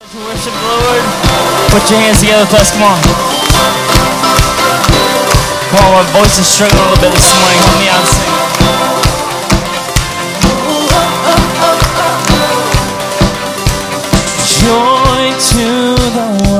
[0.00, 1.04] To worship the Lord.
[1.68, 2.72] Put your hands together with us.
[2.72, 3.02] Come on.
[5.68, 7.60] Come on, my voice is struggling a little bit this morning.
[7.60, 8.32] Help me out sing.
[14.56, 15.68] Joy to
[16.16, 16.59] the world,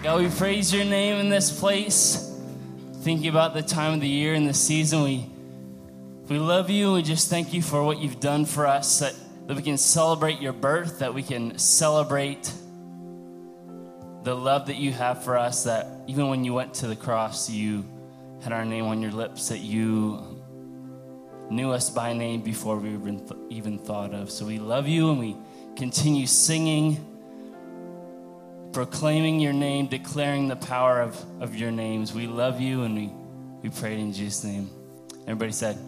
[0.00, 2.32] God, we praise your name in this place.
[3.00, 5.28] Thinking about the time of the year and the season, we
[6.28, 6.92] we love you.
[6.92, 9.00] We just thank you for what you've done for us.
[9.00, 9.16] That,
[9.48, 11.00] that we can celebrate your birth.
[11.00, 12.52] That we can celebrate
[14.22, 15.64] the love that you have for us.
[15.64, 17.84] That even when you went to the cross, you
[18.40, 19.48] had our name on your lips.
[19.48, 20.44] That you
[21.50, 24.30] knew us by name before we even, even thought of.
[24.30, 25.36] So we love you and we
[25.74, 27.04] continue singing
[28.72, 32.12] proclaiming your name, declaring the power of, of your names.
[32.12, 33.12] We love you and we,
[33.62, 34.70] we pray in Jesus' name.
[35.22, 35.78] Everybody said,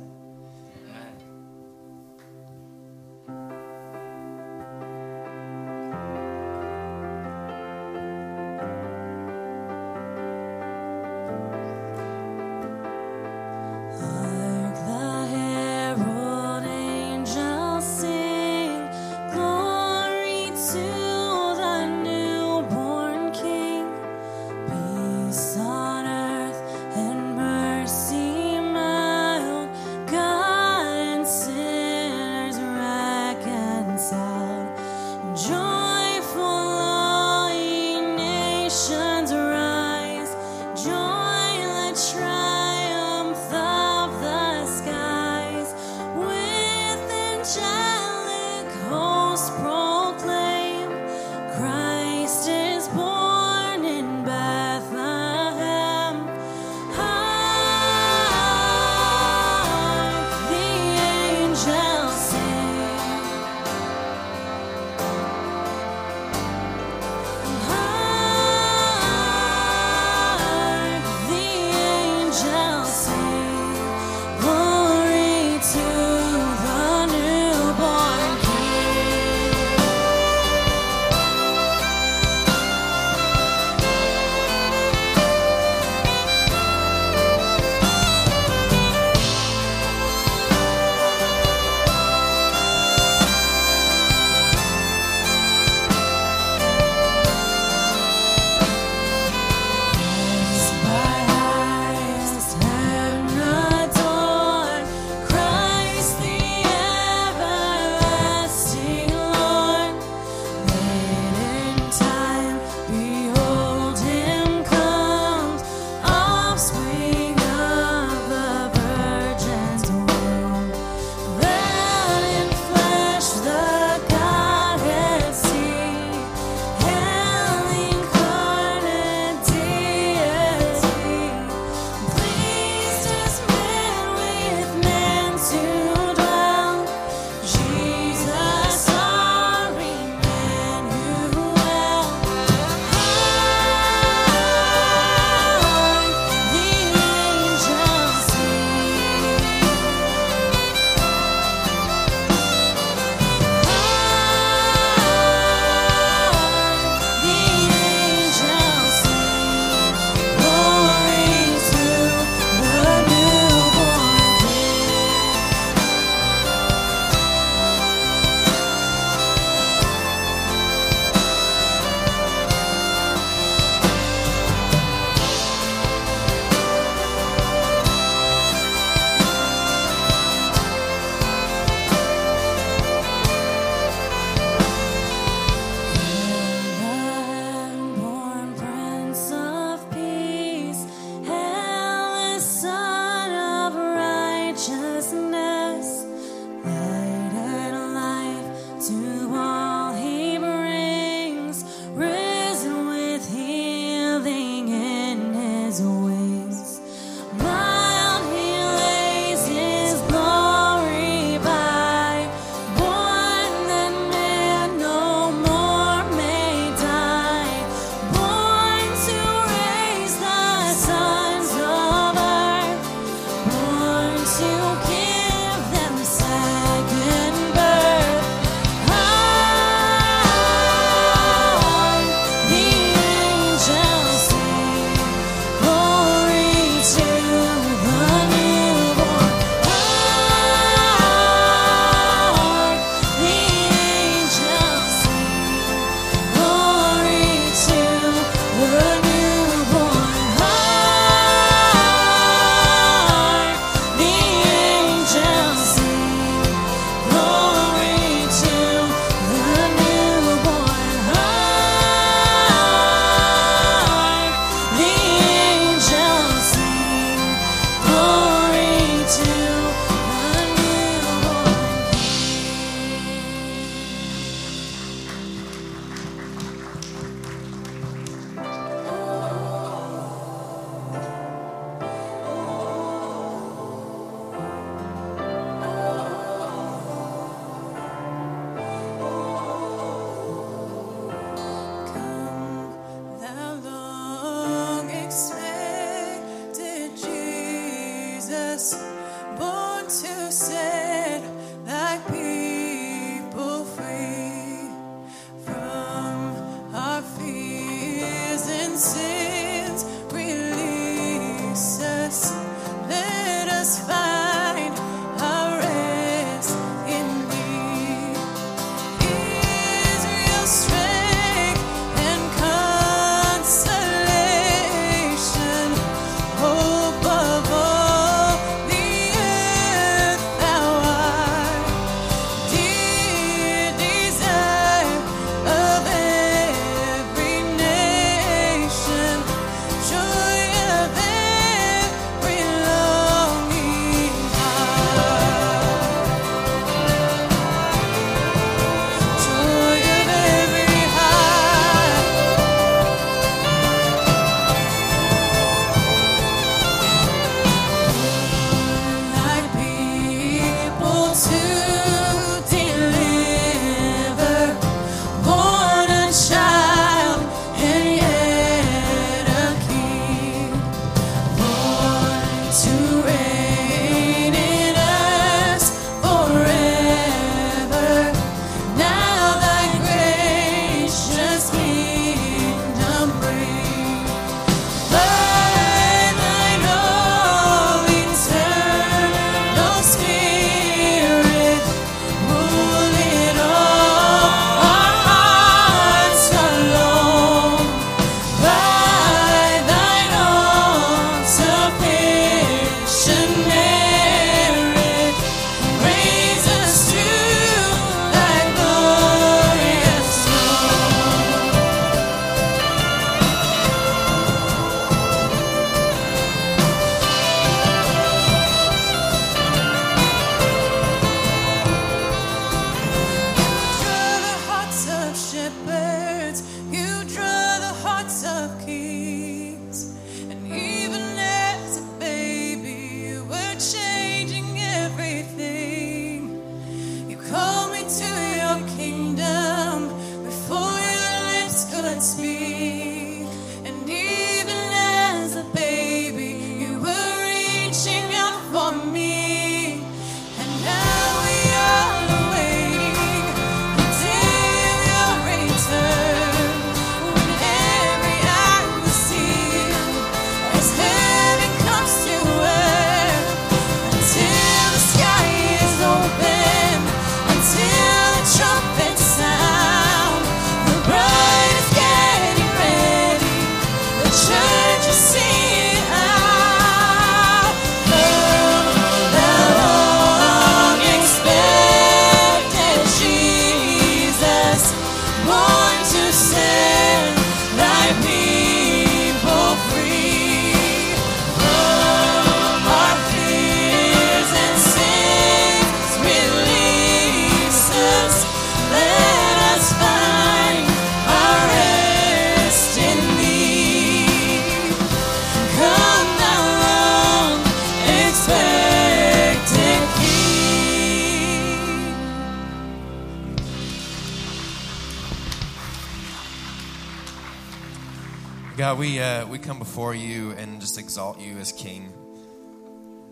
[518.70, 521.92] God, we uh, we come before you and just exalt you as King.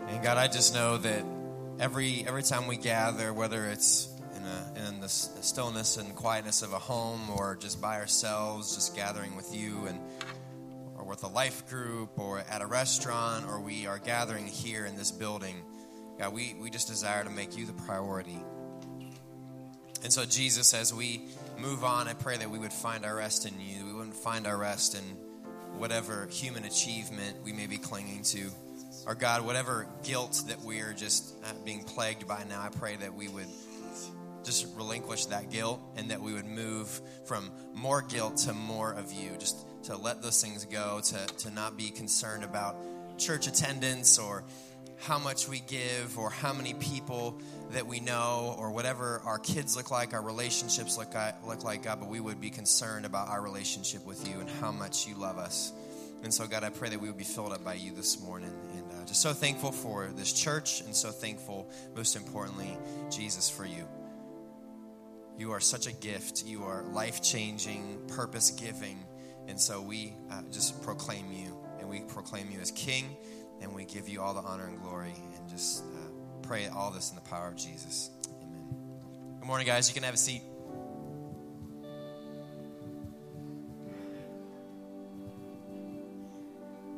[0.07, 1.25] And God, I just know that
[1.81, 6.71] every every time we gather, whether it's in a, in the stillness and quietness of
[6.71, 9.99] a home, or just by ourselves, just gathering with you, and
[10.95, 14.95] or with a life group, or at a restaurant, or we are gathering here in
[14.95, 15.57] this building,
[16.19, 18.39] God, we we just desire to make you the priority.
[20.03, 21.23] And so, Jesus, as we
[21.57, 23.87] move on, I pray that we would find our rest in you.
[23.87, 25.28] We wouldn't find our rest in
[25.79, 28.49] whatever human achievement we may be clinging to.
[29.07, 32.97] Or, God, whatever guilt that we are just uh, being plagued by now, I pray
[32.97, 33.47] that we would
[34.43, 39.11] just relinquish that guilt and that we would move from more guilt to more of
[39.13, 39.31] you.
[39.37, 42.75] Just to let those things go, to, to not be concerned about
[43.17, 44.43] church attendance or
[44.97, 47.39] how much we give or how many people
[47.71, 51.13] that we know or whatever our kids look like, our relationships look,
[51.45, 54.71] look like, God, but we would be concerned about our relationship with you and how
[54.71, 55.71] much you love us.
[56.23, 58.51] And so, God, I pray that we would be filled up by you this morning.
[58.75, 62.77] And uh, just so thankful for this church and so thankful, most importantly,
[63.09, 63.87] Jesus, for you.
[65.37, 66.43] You are such a gift.
[66.45, 69.05] You are life changing, purpose giving.
[69.47, 73.15] And so we uh, just proclaim you and we proclaim you as King
[73.61, 75.88] and we give you all the honor and glory and just uh,
[76.49, 78.09] pray all this in the power of Jesus.
[78.25, 78.75] Amen.
[79.39, 79.87] Good morning, guys.
[79.87, 80.41] You can have a seat.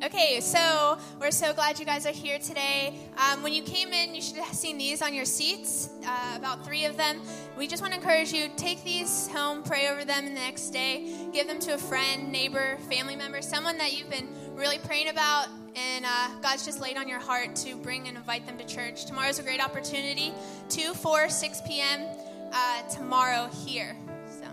[0.02, 2.94] Okay, so we're so glad you guys are here today.
[3.18, 6.64] Um, when you came in, you should have seen these on your seats, uh, about
[6.64, 7.20] three of them.
[7.58, 11.28] We just want to encourage you take these home, pray over them the next day,
[11.30, 15.48] give them to a friend, neighbor, family member, someone that you've been really praying about,
[15.76, 19.04] and uh, God's just laid on your heart to bring and invite them to church.
[19.06, 20.32] Tomorrow's a great opportunity
[20.68, 22.06] 2, 4, 6 p.m.
[22.52, 23.96] Uh, tomorrow here.
[24.28, 24.46] So.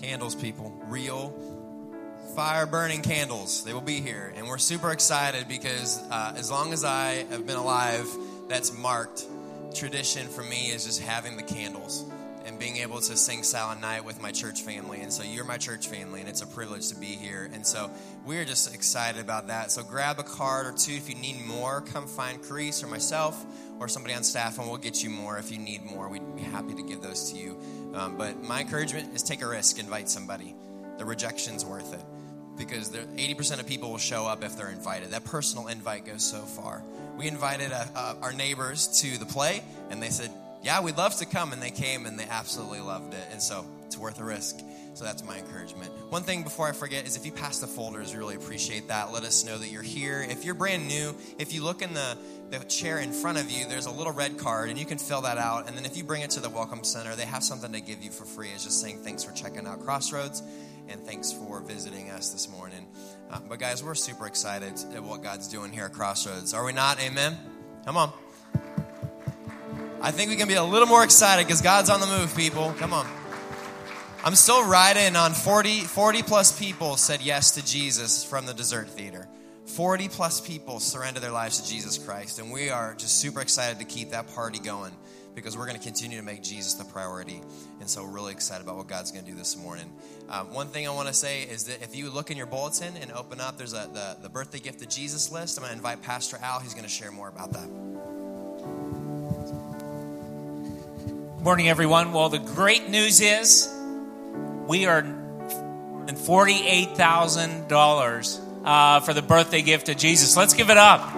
[0.00, 0.72] Candles, people.
[0.86, 1.34] Real
[2.34, 3.64] fire burning candles.
[3.64, 4.32] They will be here.
[4.36, 8.08] And we're super excited because uh, as long as I have been alive,
[8.48, 9.24] that's marked.
[9.74, 12.04] Tradition for me is just having the candles
[12.46, 15.00] and being able to sing Silent Night with my church family.
[15.00, 17.50] And so you're my church family, and it's a privilege to be here.
[17.52, 17.90] And so
[18.24, 19.70] we're just excited about that.
[19.70, 21.80] So grab a card or two if you need more.
[21.80, 23.44] Come find Carice or myself
[23.78, 26.08] or somebody on staff, and we'll get you more if you need more.
[26.08, 27.60] We'd be happy to give those to you.
[27.94, 30.54] Um, but my encouragement is take a risk, invite somebody.
[30.98, 32.04] The rejection's worth it
[32.56, 35.10] because 80% of people will show up if they're invited.
[35.10, 36.82] That personal invite goes so far.
[37.16, 40.30] We invited uh, uh, our neighbors to the play, and they said,
[40.62, 41.52] Yeah, we'd love to come.
[41.52, 43.26] And they came and they absolutely loved it.
[43.30, 44.60] And so it's worth a risk.
[44.94, 45.90] So that's my encouragement.
[46.10, 49.10] One thing before I forget is if you pass the folders, we really appreciate that.
[49.10, 50.20] Let us know that you're here.
[50.20, 52.18] If you're brand new, if you look in the,
[52.50, 55.22] the chair in front of you, there's a little red card, and you can fill
[55.22, 55.66] that out.
[55.66, 58.02] And then if you bring it to the Welcome Center, they have something to give
[58.02, 58.50] you for free.
[58.50, 60.42] It's just saying thanks for checking out Crossroads
[60.88, 62.86] and thanks for visiting us this morning.
[63.30, 66.52] Uh, but guys, we're super excited at what God's doing here at Crossroads.
[66.52, 67.00] Are we not?
[67.00, 67.38] Amen.
[67.86, 68.12] Come on.
[70.04, 72.74] I think we can be a little more excited because God's on the move, people.
[72.78, 73.06] Come on.
[74.24, 78.88] I'm still riding on 40, 40 plus people said yes to Jesus from the dessert
[78.88, 79.28] theater.
[79.66, 83.78] 40 plus people surrendered their lives to Jesus Christ, and we are just super excited
[83.78, 84.92] to keep that party going
[85.36, 87.40] because we're going to continue to make Jesus the priority.
[87.78, 89.90] And so, we're really excited about what God's going to do this morning.
[90.28, 92.96] Um, one thing I want to say is that if you look in your bulletin
[93.00, 95.58] and open up, there's a, the, the birthday gift of Jesus list.
[95.58, 96.58] I'm going to invite Pastor Al.
[96.58, 97.68] He's going to share more about that.
[101.42, 102.12] Morning, everyone.
[102.12, 103.68] Well, the great news is
[104.68, 110.36] we are in $48,000 uh, for the birthday gift of Jesus.
[110.36, 111.10] Let's give it up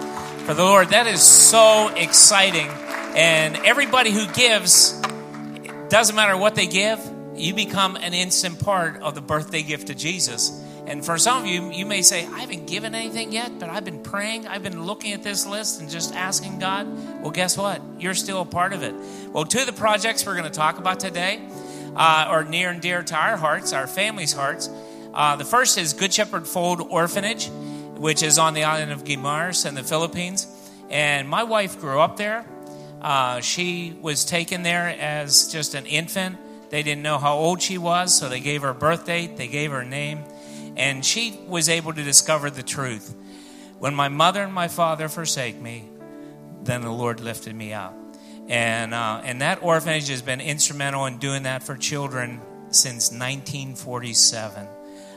[0.47, 0.89] for the Lord.
[0.89, 2.67] That is so exciting.
[3.15, 4.99] And everybody who gives,
[5.89, 6.99] doesn't matter what they give,
[7.35, 10.49] you become an instant part of the birthday gift of Jesus.
[10.87, 13.85] And for some of you, you may say, I haven't given anything yet, but I've
[13.85, 14.47] been praying.
[14.47, 16.87] I've been looking at this list and just asking God.
[17.21, 17.81] Well, guess what?
[17.99, 18.93] You're still a part of it.
[19.31, 21.41] Well, two of the projects we're going to talk about today
[21.95, 24.69] uh, are near and dear to our hearts, our family's hearts.
[25.13, 27.49] Uh, the first is Good Shepherd Fold Orphanage,
[27.97, 30.45] which is on the island of Guimaras in the Philippines.
[30.89, 32.45] And my wife grew up there.
[33.01, 36.37] Uh, she was taken there as just an infant.
[36.69, 39.47] They didn't know how old she was, so they gave her a birth date, they
[39.47, 40.23] gave her a name,
[40.75, 43.15] and she was able to discover the truth.
[43.79, 45.85] When my mother and my father forsake me,
[46.63, 47.95] then the Lord lifted me up.
[48.47, 54.67] And, uh, and that orphanage has been instrumental in doing that for children since 1947.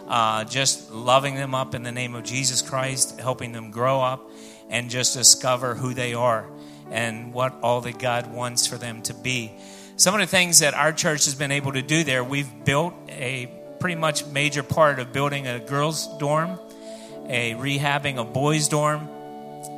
[0.06, 4.30] Uh, just loving them up in the name of Jesus Christ, helping them grow up
[4.70, 6.48] and just discover who they are
[6.90, 9.52] and what all that God wants for them to be.
[9.96, 12.94] Some of the things that our church has been able to do there, we've built
[13.08, 16.58] a pretty much major part of building a girls' dorm,
[17.28, 19.08] a rehabbing a boys' dorm,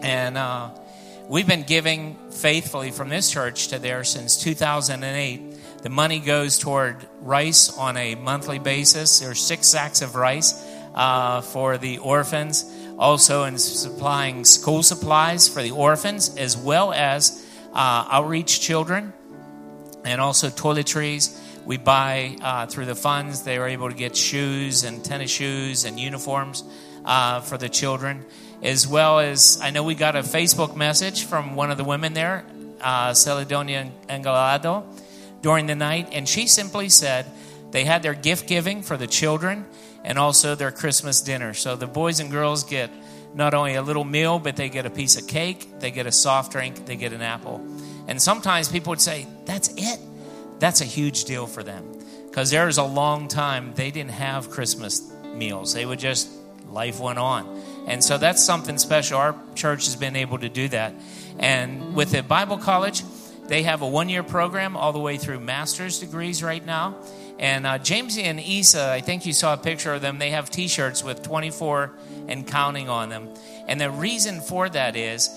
[0.03, 0.71] and uh,
[1.29, 5.83] we've been giving faithfully from this church to there since 2008.
[5.83, 9.21] The money goes toward rice on a monthly basis.
[9.21, 10.63] There's six sacks of rice
[10.95, 12.65] uh, for the orphans
[13.01, 19.15] also in supplying school supplies for the orphans as well as uh, outreach children
[20.05, 21.37] and also toiletries.
[21.71, 25.85] We buy uh, through the funds, they were able to get shoes and tennis shoes
[25.85, 26.65] and uniforms
[27.05, 28.25] uh, for the children,
[28.61, 32.13] as well as I know we got a Facebook message from one of the women
[32.13, 32.45] there,
[32.81, 34.83] uh, Celedonia Engalado,
[35.43, 37.25] during the night, and she simply said
[37.71, 39.65] they had their gift giving for the children
[40.03, 41.55] and also their Christmas dinner.
[41.55, 42.91] So the boys and girls get
[43.33, 46.13] not only a little meal, but they get a piece of cake, they get a
[46.13, 47.65] soft drink, they get an apple.
[48.09, 50.01] And sometimes people would say, That's it.
[50.61, 51.85] That's a huge deal for them.
[52.29, 55.75] Because there was a long time they didn't have Christmas meals.
[55.75, 56.31] They would just,
[56.69, 57.61] life went on.
[57.89, 59.19] And so that's something special.
[59.19, 60.95] Our church has been able to do that.
[61.39, 63.03] And with the Bible College,
[63.47, 66.95] they have a one year program all the way through master's degrees right now.
[67.41, 70.19] And uh, Jamesy and Isa, I think you saw a picture of them.
[70.19, 71.91] They have t shirts with 24
[72.29, 73.31] and counting on them.
[73.67, 75.31] And the reason for that is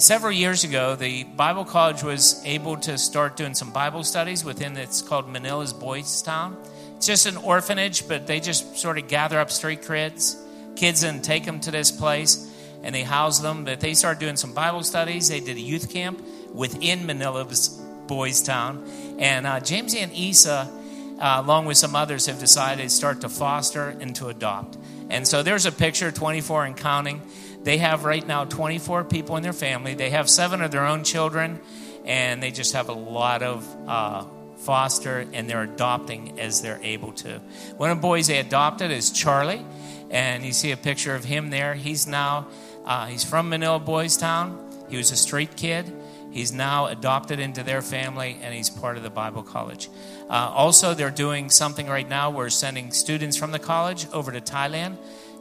[0.00, 4.76] several years ago, the Bible College was able to start doing some Bible studies within
[4.76, 6.56] it's called Manila's Boys Town.
[6.96, 10.36] It's just an orphanage, but they just sort of gather up street kids,
[10.74, 12.48] kids and take them to this place.
[12.82, 13.64] and they house them.
[13.66, 15.28] But they started doing some Bible studies.
[15.28, 16.22] They did a youth camp
[16.54, 17.68] within Manila's
[18.06, 18.88] Boys Town.
[19.18, 20.70] And uh, James and Isa,
[21.18, 24.78] uh, along with some others, have decided to start to foster and to adopt.
[25.10, 27.20] And so there's a picture, 24 and counting.
[27.62, 29.94] They have right now 24 people in their family.
[29.94, 31.60] They have seven of their own children,
[32.04, 34.24] and they just have a lot of uh,
[34.56, 37.38] foster, and they're adopting as they're able to.
[37.76, 39.64] One of the boys they adopted is Charlie,
[40.10, 41.74] and you see a picture of him there.
[41.74, 42.48] He's now
[42.84, 44.68] uh, he's from Manila Boys Town.
[44.88, 45.92] He was a street kid.
[46.30, 49.88] He's now adopted into their family, and he's part of the Bible College.
[50.28, 52.30] Uh, also, they're doing something right now.
[52.30, 54.96] We're sending students from the college over to Thailand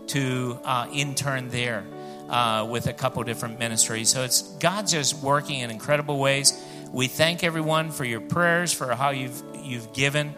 [0.08, 1.86] to uh, intern there
[2.30, 4.10] uh, with a couple different ministries.
[4.10, 6.62] So it's God's just working in incredible ways.
[6.92, 10.34] We thank everyone for your prayers, for how you've you've given,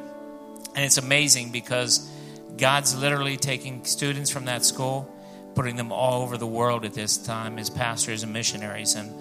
[0.76, 2.10] and it's amazing because
[2.58, 5.14] God's literally taking students from that school,
[5.56, 9.14] putting them all over the world at this time as pastors and missionaries, and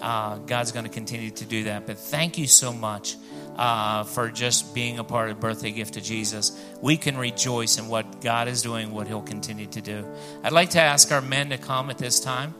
[0.00, 1.86] uh, God's going to continue to do that.
[1.86, 3.16] But thank you so much
[3.56, 6.58] uh, for just being a part of the birthday gift of Jesus.
[6.80, 10.06] We can rejoice in what God is doing, what He'll continue to do.
[10.42, 12.54] I'd like to ask our men to come at this time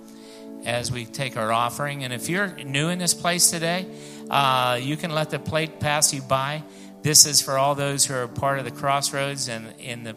[0.65, 2.05] as we take our offering.
[2.05, 3.87] And if you're new in this place today,
[4.31, 6.63] uh, you can let the plate pass you by.
[7.03, 10.15] This is for all those who are part of the crossroads and in the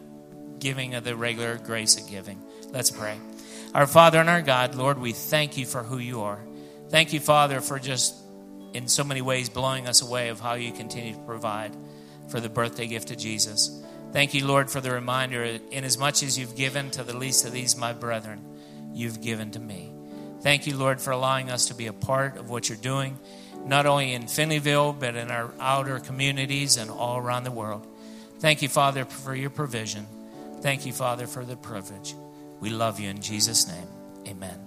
[0.59, 2.41] giving of the regular grace of giving.
[2.71, 3.17] Let's pray.
[3.73, 6.39] Our Father and our God, Lord, we thank you for who you are.
[6.89, 8.15] Thank you, Father, for just
[8.75, 11.75] in so many ways blowing us away of how you continue to provide
[12.27, 13.81] for the birthday gift of Jesus.
[14.11, 17.45] Thank you, Lord, for the reminder inasmuch as much as you've given to the least
[17.45, 18.43] of these, my brethren,
[18.93, 19.91] you've given to me.
[20.41, 23.17] Thank you, Lord, for allowing us to be a part of what you're doing,
[23.65, 27.87] not only in Finleyville, but in our outer communities and all around the world.
[28.39, 30.05] Thank you, Father, for your provision.
[30.61, 32.15] Thank you, Father, for the privilege.
[32.59, 33.87] We love you in Jesus' name.
[34.27, 34.64] Amen.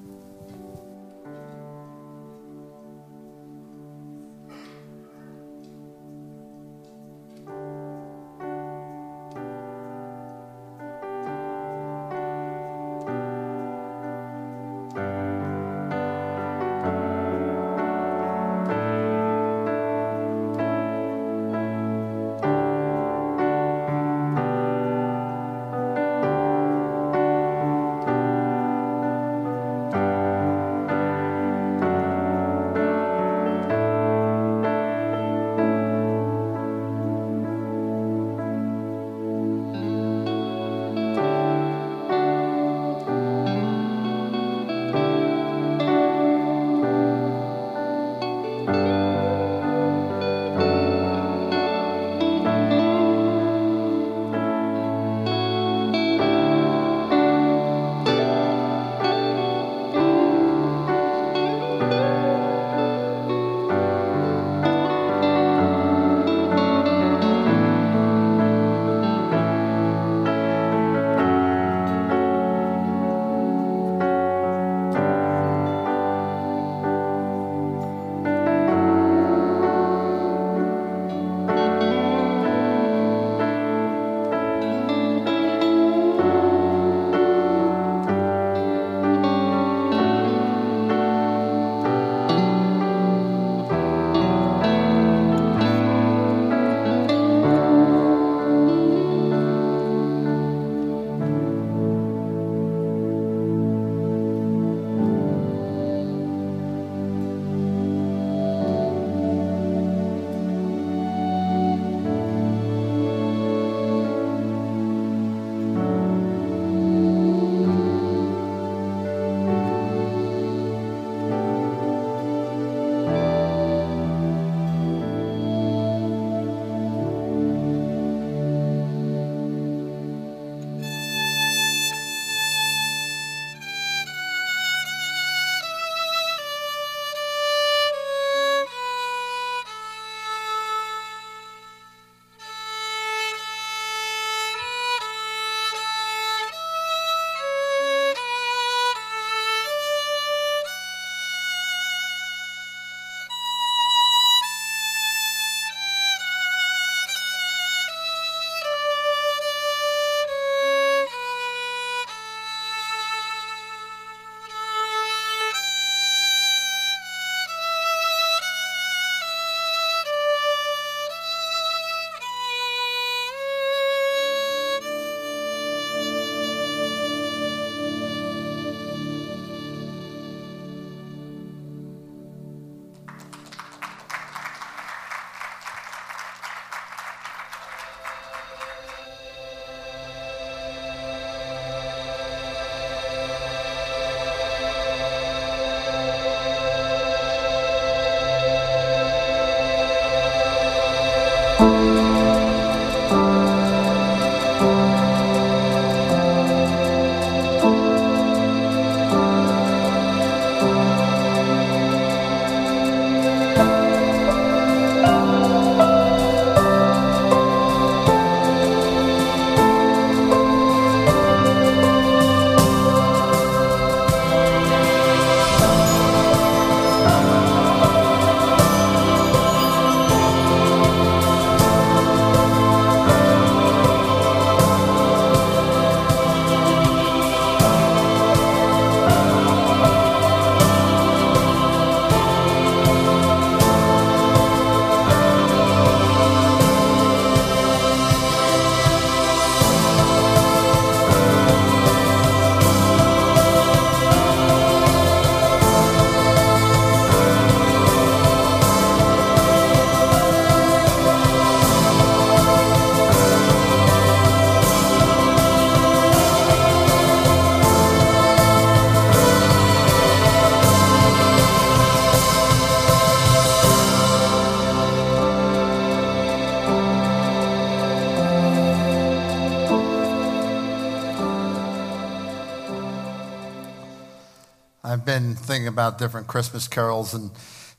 [284.88, 287.30] I've been thinking about different Christmas carols, and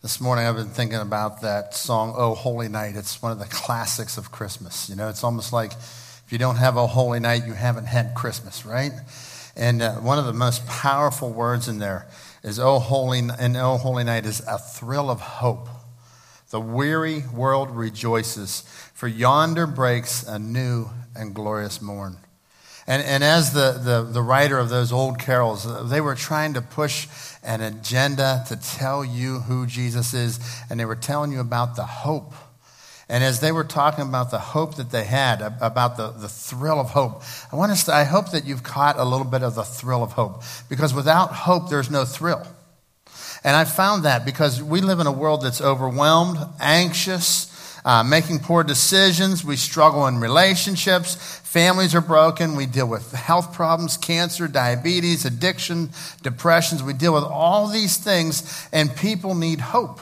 [0.03, 2.95] this morning I've been thinking about that song, Oh Holy Night.
[2.95, 4.87] It's one of the classics of Christmas.
[4.87, 8.13] You know, it's almost like if you don't have a holy night, you haven't had
[8.13, 8.91] Christmas, right?
[9.55, 12.05] And uh, one of the most powerful words in there
[12.43, 15.67] is, Oh Holy, and Oh Holy Night is a thrill of hope.
[16.51, 18.61] The weary world rejoices,
[18.93, 22.17] for yonder breaks a new and glorious morn.
[22.89, 26.55] And, and as the, the, the writer of those old carols, uh, they were trying
[26.55, 27.07] to push
[27.43, 30.39] an agenda to tell you who Jesus is,
[30.71, 32.33] and they were telling you about the hope.
[33.07, 36.79] And as they were talking about the hope that they had, about the, the thrill
[36.79, 37.21] of hope,
[37.53, 40.13] I want to, I hope that you've caught a little bit of the thrill of
[40.13, 40.41] hope.
[40.67, 42.41] Because without hope, there's no thrill.
[43.43, 47.48] And I found that because we live in a world that's overwhelmed, anxious,
[47.85, 49.43] uh, making poor decisions.
[49.43, 51.15] We struggle in relationships.
[51.43, 52.55] Families are broken.
[52.55, 55.89] We deal with health problems, cancer, diabetes, addiction,
[56.21, 56.83] depressions.
[56.83, 60.01] We deal with all these things, and people need hope.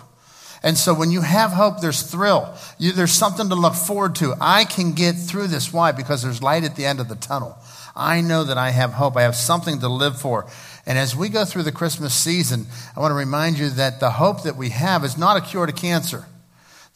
[0.63, 2.53] And so when you have hope, there's thrill.
[2.79, 4.33] You, there's something to look forward to.
[4.41, 5.71] I can get through this.
[5.71, 5.91] Why?
[5.91, 7.57] Because there's light at the end of the tunnel.
[7.95, 9.17] I know that I have hope.
[9.17, 10.47] I have something to live for.
[10.85, 14.11] And as we go through the Christmas season, I want to remind you that the
[14.11, 16.25] hope that we have is not a cure to cancer.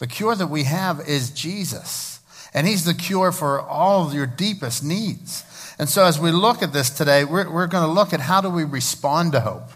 [0.02, 2.22] The cure that we have is Jesus.
[2.56, 5.46] And He's the cure for all of your deepest needs.
[5.78, 8.42] And so as we look at this today, we're, we're going to look at how
[8.42, 9.70] do we respond to hope.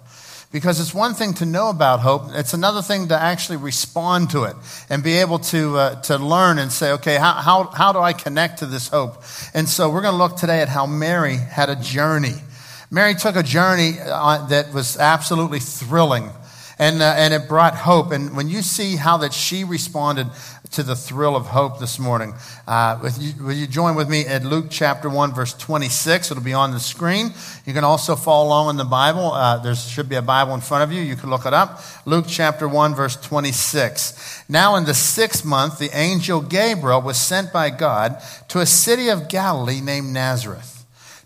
[0.52, 4.46] Because it's one thing to know about hope, it's another thing to actually respond to
[4.46, 4.56] it
[4.90, 8.14] and be able to, uh, to learn and say, okay, how, how, how do I
[8.14, 9.22] connect to this hope?
[9.54, 12.42] And so we're going to look today at how Mary had a journey.
[12.90, 16.32] Mary took a journey uh, that was absolutely thrilling
[16.78, 18.12] and, uh, and it brought hope.
[18.12, 20.28] And when you see how that she responded
[20.72, 22.34] to the thrill of hope this morning,
[22.68, 26.32] uh, will, you, will you join with me at Luke chapter 1, verse 26?
[26.32, 27.32] It'll be on the screen.
[27.66, 29.32] You can also follow along in the Bible.
[29.32, 31.02] Uh, there should be a Bible in front of you.
[31.02, 31.82] You can look it up.
[32.06, 34.44] Luke chapter 1, verse 26.
[34.50, 39.10] Now, in the sixth month, the angel Gabriel was sent by God to a city
[39.10, 40.76] of Galilee named Nazareth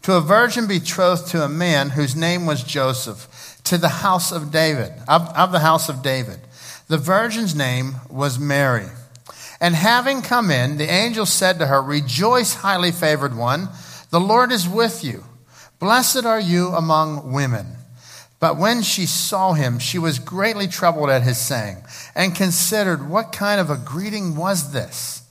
[0.01, 3.27] to a virgin betrothed to a man whose name was Joseph
[3.69, 6.39] to the house of David, of, of the house of David.
[6.87, 8.87] The virgin's name was Mary.
[9.61, 13.69] And having come in, the angel said to her, Rejoice, highly favored one,
[14.09, 15.23] the Lord is with you.
[15.77, 17.67] Blessed are you among women.
[18.39, 21.77] But when she saw him, she was greatly troubled at his saying,
[22.15, 25.21] and considered what kind of a greeting was this.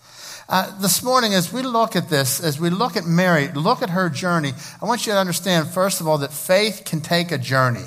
[0.48, 3.90] Uh, this morning, as we look at this, as we look at Mary, look at
[3.90, 7.38] her journey, I want you to understand, first of all, that faith can take a
[7.38, 7.84] journey.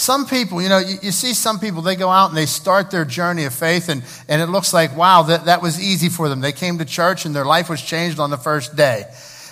[0.00, 2.90] Some people, you know, you, you, see some people, they go out and they start
[2.90, 6.30] their journey of faith, and, and it looks like, wow, that, that was easy for
[6.30, 6.40] them.
[6.40, 9.04] They came to church and their life was changed on the first day.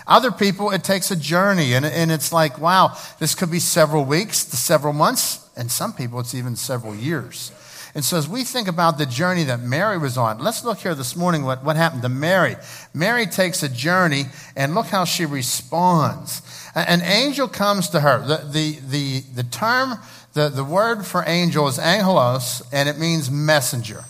[0.06, 4.06] Other people, it takes a journey, and, and it's like, wow, this could be several
[4.06, 7.52] weeks to several months, and some people, it's even several years.
[7.94, 10.94] And so, as we think about the journey that Mary was on, let's look here
[10.94, 12.56] this morning what, what happened to Mary.
[12.94, 14.24] Mary takes a journey,
[14.56, 16.40] and look how she responds.
[16.74, 18.24] An angel comes to her.
[18.26, 19.98] The, the, the, the term
[20.34, 24.04] the, the word for angel is angelos, and it means messenger.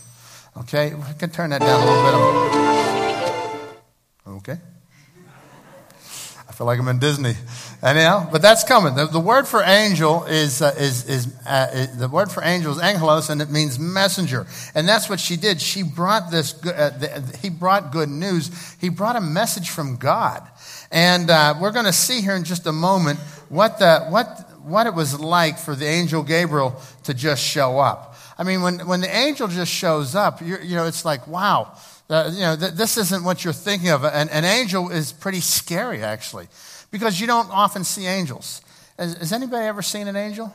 [0.58, 0.94] Okay?
[0.94, 2.58] We can turn that down a little bit.
[4.38, 4.58] Okay?
[6.48, 7.34] I feel like I'm in Disney.
[7.82, 8.96] Anyhow, but that's coming.
[8.96, 12.72] The, the word for angel is, uh, is, is, uh, is, the word for angel
[12.72, 14.46] is angelos, and it means messenger.
[14.74, 15.60] And that's what she did.
[15.60, 18.50] She brought this, uh, the, he brought good news.
[18.80, 20.42] He brought a message from God.
[20.90, 24.86] And uh, we're going to see here in just a moment what the, what, what
[24.86, 28.16] it was like for the angel Gabriel to just show up.
[28.38, 31.76] I mean, when, when the angel just shows up, you know, it's like, wow,
[32.08, 34.04] uh, you know, th- this isn't what you're thinking of.
[34.04, 36.46] An, an angel is pretty scary, actually,
[36.90, 38.62] because you don't often see angels.
[38.98, 40.54] Has, has anybody ever seen an angel?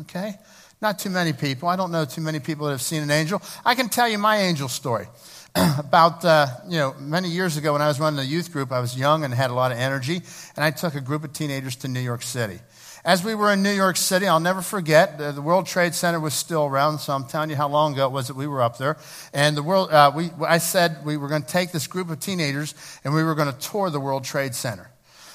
[0.00, 0.34] Okay.
[0.80, 1.68] Not too many people.
[1.68, 3.42] I don't know too many people that have seen an angel.
[3.64, 5.06] I can tell you my angel story.
[5.78, 8.80] About, uh, you know, many years ago when I was running a youth group, I
[8.80, 10.20] was young and had a lot of energy,
[10.56, 12.58] and I took a group of teenagers to New York City.
[13.04, 16.32] As we were in New York City, I'll never forget, the, World Trade Center was
[16.32, 18.78] still around, so I'm telling you how long ago it was that we were up
[18.78, 18.96] there.
[19.34, 22.18] And the world, uh, we, I said we were going to take this group of
[22.18, 24.88] teenagers and we were going to tour the World Trade Center.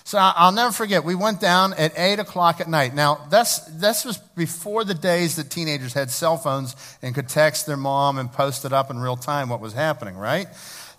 [0.03, 2.95] So I'll never forget, we went down at 8 o'clock at night.
[2.95, 7.67] Now, this, this was before the days that teenagers had cell phones and could text
[7.67, 10.47] their mom and post it up in real time what was happening, right?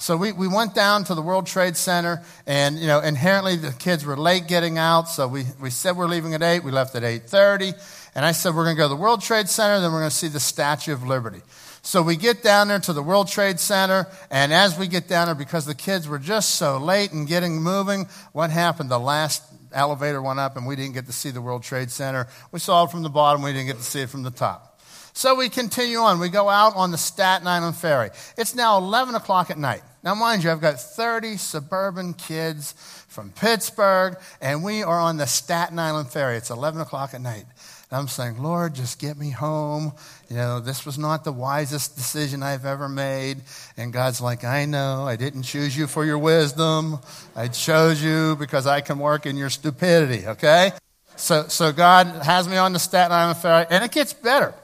[0.00, 3.70] So we, we went down to the World Trade Center, and you know, inherently the
[3.70, 5.08] kids were late getting out.
[5.08, 6.64] So we, we said we're leaving at eight.
[6.64, 7.74] We left at eight thirty,
[8.14, 10.10] and I said we're going to go to the World Trade Center, then we're going
[10.10, 11.42] to see the Statue of Liberty.
[11.82, 15.26] So we get down there to the World Trade Center, and as we get down
[15.26, 18.90] there, because the kids were just so late and getting moving, what happened?
[18.90, 22.26] The last elevator went up and we didn't get to see the World Trade Center.
[22.52, 24.69] We saw it from the bottom, we didn't get to see it from the top.
[25.12, 26.20] So we continue on.
[26.20, 28.10] We go out on the Staten Island Ferry.
[28.36, 29.82] It's now 11 o'clock at night.
[30.02, 32.72] Now, mind you, I've got 30 suburban kids
[33.08, 36.36] from Pittsburgh, and we are on the Staten Island Ferry.
[36.36, 37.44] It's 11 o'clock at night.
[37.90, 39.92] And I'm saying, Lord, just get me home.
[40.30, 43.38] You know, this was not the wisest decision I've ever made.
[43.76, 47.00] And God's like, I know, I didn't choose you for your wisdom.
[47.36, 50.70] I chose you because I can work in your stupidity, okay?
[51.16, 54.54] So, so God has me on the Staten Island Ferry, and it gets better.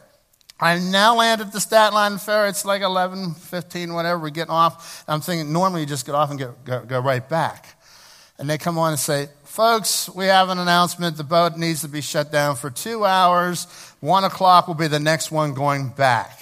[0.59, 2.49] I now land at the Staten Island Ferry.
[2.49, 4.21] It's like 11, 15, whatever.
[4.21, 5.05] We're getting off.
[5.07, 7.79] I'm thinking normally you just get off and get, go, go right back.
[8.39, 11.17] And they come on and say, Folks, we have an announcement.
[11.17, 13.65] The boat needs to be shut down for two hours.
[14.01, 16.39] One o'clock will be the next one going back.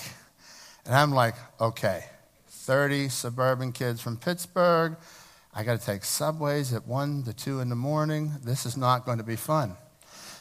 [0.85, 2.07] And I'm like, okay,
[2.48, 4.96] 30 suburban kids from Pittsburgh.
[5.55, 8.33] I got to take subways at 1 to 2 in the morning.
[8.42, 9.77] This is not going to be fun.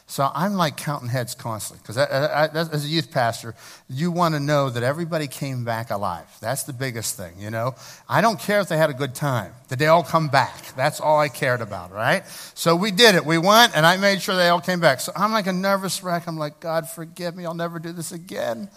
[0.06, 3.54] So I'm like counting heads constantly because as a youth pastor,
[3.88, 6.26] you want to know that everybody came back alive.
[6.40, 7.74] That's the biggest thing, you know.
[8.06, 9.52] I don't care if they had a good time.
[9.68, 10.74] Did they all come back?
[10.76, 12.26] That's all I cared about, right?
[12.54, 13.24] So we did it.
[13.24, 15.00] We went, and I made sure they all came back.
[15.00, 16.26] So I'm like a nervous wreck.
[16.26, 17.46] I'm like, God, forgive me.
[17.46, 18.68] I'll never do this again.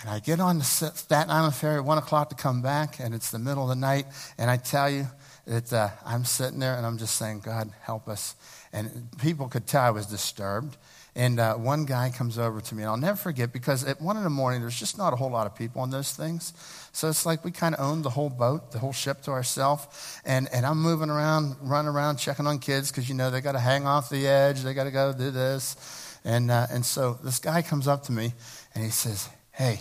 [0.00, 3.16] And I get on the Staten Island ferry at one o'clock to come back, and
[3.16, 4.06] it's the middle of the night.
[4.38, 5.08] And I tell you,
[5.48, 8.34] that uh, I'm sitting there and I'm just saying, God, help us.
[8.72, 10.76] And people could tell I was disturbed.
[11.14, 14.16] And uh, one guy comes over to me, and I'll never forget because at one
[14.16, 16.52] in the morning, there's just not a whole lot of people on those things.
[16.92, 20.20] So it's like we kind of own the whole boat, the whole ship to ourselves.
[20.24, 23.52] And, and I'm moving around, running around, checking on kids because, you know, they got
[23.52, 26.18] to hang off the edge, they got to go do this.
[26.24, 28.32] And, uh, and so this guy comes up to me
[28.74, 29.80] and he says, Hey,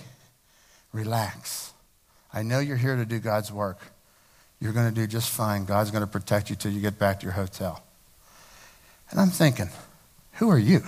[0.92, 1.72] relax.
[2.34, 3.80] I know you're here to do God's work.
[4.60, 5.66] You're going to do just fine.
[5.66, 7.84] God's going to protect you till you get back to your hotel.
[9.12, 9.70] And I'm thinking,
[10.34, 10.84] who are you?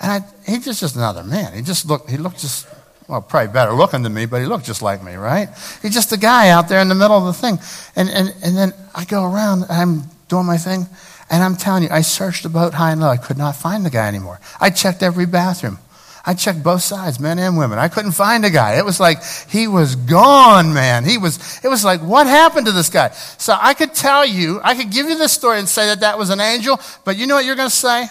[0.00, 1.54] And I, he's just, just another man.
[1.54, 2.66] He just looked, he looked just,
[3.08, 5.48] well, probably better looking than me, but he looked just like me, right?
[5.82, 7.58] He's just a guy out there in the middle of the thing.
[7.96, 10.86] And, and, and then I go around, and I'm doing my thing,
[11.28, 13.08] and I'm telling you, I searched the boat high and low.
[13.08, 14.40] I could not find the guy anymore.
[14.60, 15.78] I checked every bathroom.
[16.24, 17.78] I checked both sides, men and women.
[17.78, 18.78] I couldn't find a guy.
[18.78, 21.04] It was like he was gone, man.
[21.04, 23.10] He was, it was like, what happened to this guy?
[23.10, 26.18] So I could tell you, I could give you this story and say that that
[26.18, 28.06] was an angel, but you know what you're going to say?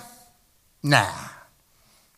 [0.82, 1.08] Nah.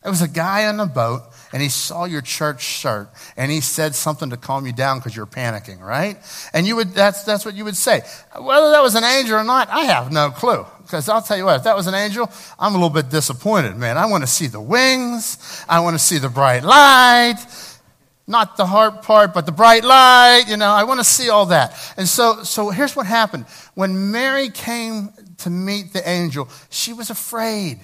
[0.04, 1.22] It was a guy on a boat
[1.52, 5.14] and he saw your church shirt and he said something to calm you down because
[5.14, 6.16] you're panicking, right?
[6.52, 8.02] And you would, that's, that's what you would say.
[8.40, 10.66] Whether that was an angel or not, I have no clue.
[10.92, 13.78] Because I'll tell you what, if that was an angel, I'm a little bit disappointed,
[13.78, 13.96] man.
[13.96, 15.64] I want to see the wings.
[15.66, 17.38] I want to see the bright light.
[18.26, 20.44] Not the heart part, but the bright light.
[20.48, 21.74] You know, I want to see all that.
[21.96, 23.46] And so, so here's what happened.
[23.72, 27.80] When Mary came to meet the angel, she was afraid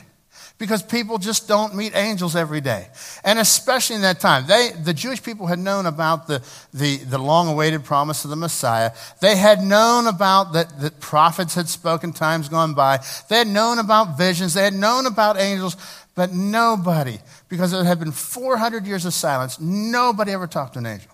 [0.59, 2.88] because people just don't meet angels every day.
[3.24, 6.42] And especially in that time, they, the Jewish people had known about the,
[6.74, 8.90] the, the long awaited promise of the Messiah.
[9.20, 12.98] They had known about that the prophets had spoken times gone by.
[13.28, 14.54] They had known about visions.
[14.54, 15.76] They had known about angels,
[16.16, 20.86] but nobody, because it had been 400 years of silence, nobody ever talked to an
[20.86, 21.12] angel.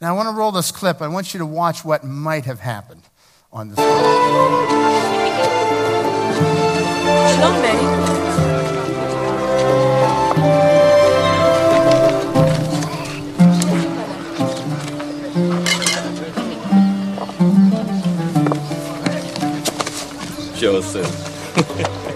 [0.00, 1.00] Now, I want to roll this clip.
[1.00, 3.02] I want you to watch what might have happened
[3.52, 3.78] on this.
[20.58, 21.04] 귀여웠어요.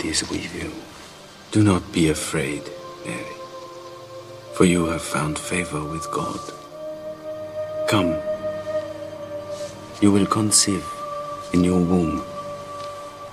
[0.00, 0.72] Lord is with you.
[1.50, 2.62] Do not be afraid,
[3.04, 3.36] Mary,
[4.54, 6.40] for you have found favor with God.
[7.86, 8.16] Come,
[10.00, 10.86] you will conceive
[11.52, 12.22] in your womb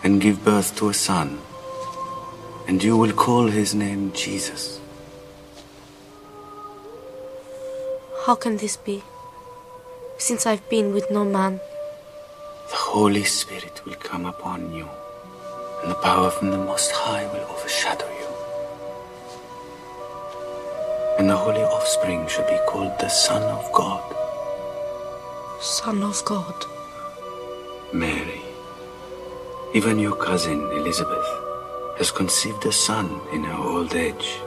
[0.03, 1.39] and give birth to a son,
[2.67, 4.81] and you will call his name Jesus.
[8.25, 9.03] How can this be?
[10.17, 11.61] Since I've been with no man.
[12.69, 14.89] The Holy Spirit will come upon you,
[15.81, 18.27] and the power from the Most High will overshadow you.
[21.17, 24.03] And the holy offspring shall be called the Son of God.
[25.59, 26.65] Son of God.
[27.93, 28.41] Mary,
[29.73, 31.27] even your cousin Elizabeth
[31.97, 34.39] has conceived a son in her old age,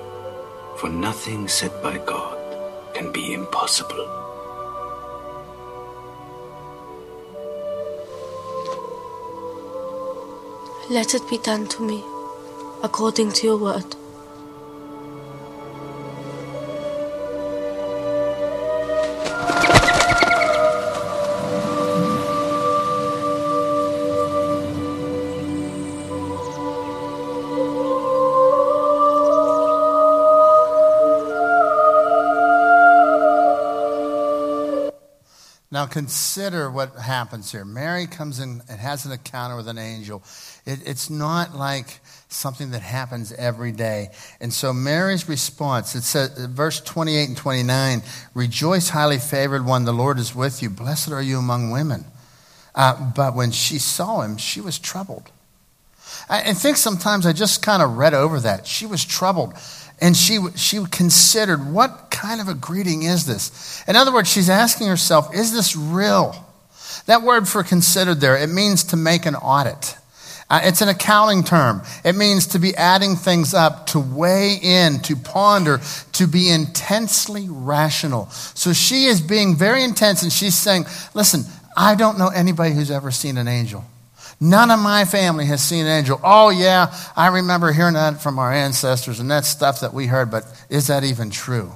[0.76, 2.39] for nothing said by God
[2.95, 4.30] can be impossible.
[10.91, 12.03] Let it be done to me,
[12.82, 13.99] according to your word.
[35.91, 37.64] Consider what happens here.
[37.64, 40.22] Mary comes in and has an encounter with an angel.
[40.66, 44.11] It, it's not like something that happens every day.
[44.41, 48.03] And so Mary's response, it says, verse 28 and 29,
[48.34, 50.70] Rejoice, highly favored one, the Lord is with you.
[50.70, 52.05] Blessed are you among women.
[52.74, 55.30] Uh, but when she saw him, she was troubled.
[56.28, 58.66] I, I think sometimes I just kind of read over that.
[58.66, 59.55] She was troubled.
[60.01, 63.84] And she, she considered, what kind of a greeting is this?
[63.86, 66.34] In other words, she's asking herself, is this real?
[67.07, 69.96] That word for considered there, it means to make an audit.
[70.48, 71.80] Uh, it's an accounting term.
[72.05, 75.80] It means to be adding things up, to weigh in, to ponder,
[76.14, 78.28] to be intensely rational.
[78.30, 81.44] So she is being very intense and she's saying, listen,
[81.76, 83.84] I don't know anybody who's ever seen an angel.
[84.41, 86.18] None of my family has seen an angel.
[86.24, 90.30] Oh, yeah, I remember hearing that from our ancestors, and that's stuff that we heard,
[90.30, 91.72] but is that even true?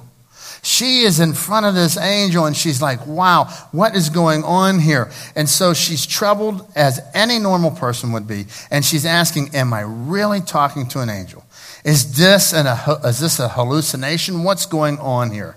[0.63, 4.79] She is in front of this angel, and she's like, wow, what is going on
[4.79, 5.11] here?
[5.35, 9.81] And so she's troubled as any normal person would be, and she's asking, Am I
[9.81, 11.45] really talking to an angel?
[11.83, 12.65] Is this, an,
[13.05, 14.43] is this a hallucination?
[14.43, 15.55] What's going on here?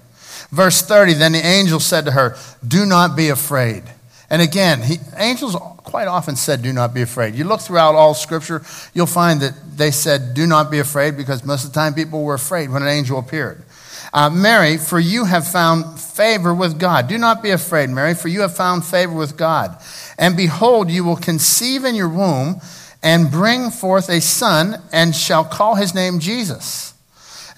[0.50, 2.36] Verse 30 Then the angel said to her,
[2.66, 3.84] Do not be afraid.
[4.28, 5.56] And again, he, angels
[5.88, 7.34] quite often said, Do not be afraid.
[7.34, 8.62] You look throughout all scripture,
[8.92, 12.22] you'll find that they said, Do not be afraid, because most of the time people
[12.22, 13.64] were afraid when an angel appeared.
[14.12, 17.08] Uh, Mary, for you have found favor with God.
[17.08, 19.76] Do not be afraid, Mary, for you have found favor with God.
[20.18, 22.60] And behold, you will conceive in your womb
[23.02, 26.94] and bring forth a son, and shall call his name Jesus.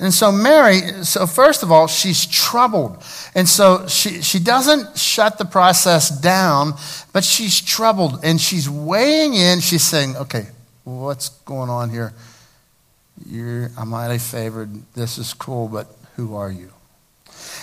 [0.01, 3.03] And so Mary, so first of all, she's troubled.
[3.34, 6.72] And so she, she doesn't shut the process down,
[7.12, 9.61] but she's troubled and she's weighing in.
[9.61, 10.46] She's saying, okay,
[10.84, 12.14] what's going on here?
[13.26, 14.70] You're, I'm highly favored.
[14.94, 15.86] This is cool, but
[16.16, 16.72] who are you?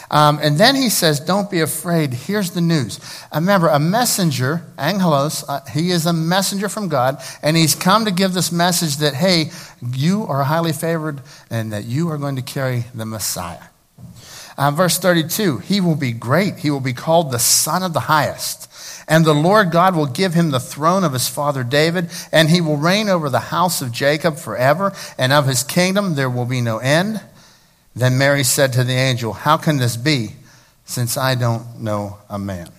[0.09, 2.13] Um, and then he says, Don't be afraid.
[2.13, 2.99] Here's the news.
[3.31, 8.05] Uh, remember, a messenger, angelos, uh, he is a messenger from God, and he's come
[8.05, 9.51] to give this message that, hey,
[9.81, 13.63] you are highly favored and that you are going to carry the Messiah.
[14.57, 16.57] Uh, verse 32 He will be great.
[16.57, 18.63] He will be called the Son of the Highest.
[19.09, 22.59] And the Lord God will give him the throne of his father David, and he
[22.59, 26.59] will reign over the house of Jacob forever, and of his kingdom there will be
[26.59, 27.21] no end.
[27.97, 30.33] Then Mary said to the angel, How can this be,
[30.85, 32.69] since I don't know a man?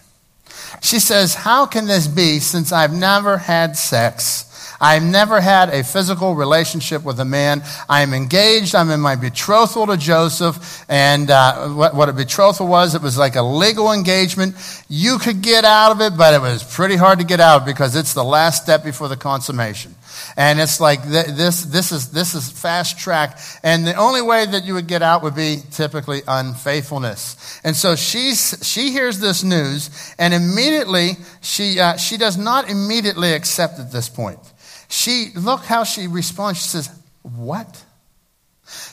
[0.80, 4.47] She says, How can this be, since I've never had sex?
[4.80, 7.62] I've never had a physical relationship with a man.
[7.88, 8.74] I am engaged.
[8.74, 10.84] I'm in my betrothal to Joseph.
[10.88, 14.54] And uh, what, what a betrothal was, it was like a legal engagement.
[14.88, 17.96] You could get out of it, but it was pretty hard to get out because
[17.96, 19.94] it's the last step before the consummation.
[20.36, 23.38] And it's like th- this, this, is, this is fast track.
[23.62, 27.60] And the only way that you would get out would be typically unfaithfulness.
[27.64, 33.32] And so she's, she hears this news, and immediately, she, uh, she does not immediately
[33.32, 34.38] accept at this point.
[34.88, 36.62] She, look how she responds.
[36.62, 36.90] She says,
[37.22, 37.84] What?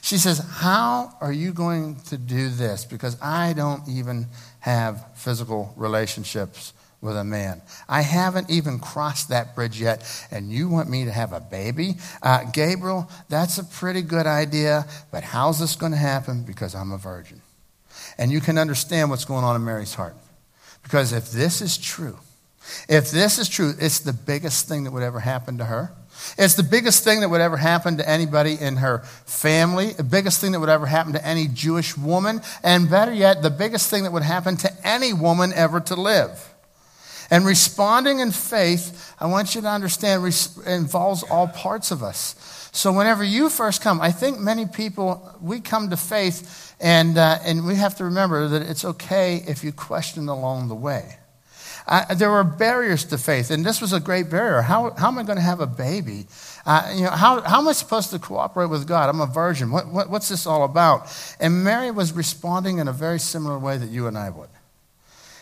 [0.01, 2.85] She says, How are you going to do this?
[2.85, 4.27] Because I don't even
[4.59, 7.61] have physical relationships with a man.
[7.87, 11.95] I haven't even crossed that bridge yet, and you want me to have a baby?
[12.21, 16.43] Uh, Gabriel, that's a pretty good idea, but how's this going to happen?
[16.43, 17.41] Because I'm a virgin.
[18.17, 20.15] And you can understand what's going on in Mary's heart.
[20.83, 22.17] Because if this is true,
[22.87, 25.91] if this is true, it's the biggest thing that would ever happen to her.
[26.37, 30.41] It's the biggest thing that would ever happen to anybody in her family, the biggest
[30.41, 34.03] thing that would ever happen to any Jewish woman, and better yet, the biggest thing
[34.03, 36.53] that would happen to any woman ever to live.
[37.29, 40.23] And responding in faith, I want you to understand,
[40.65, 42.69] involves all parts of us.
[42.71, 47.39] So whenever you first come, I think many people, we come to faith, and, uh,
[47.43, 51.17] and we have to remember that it's okay if you question along the way.
[51.87, 54.61] Uh, there were barriers to faith, and this was a great barrier.
[54.61, 56.25] How, how am I going to have a baby?
[56.65, 59.07] Uh, you know, how, how am I supposed to cooperate with God?
[59.07, 59.69] I'm a virgin.
[59.69, 61.15] What, what, what's this all about?
[61.39, 64.49] And Mary was responding in a very similar way that you and I would.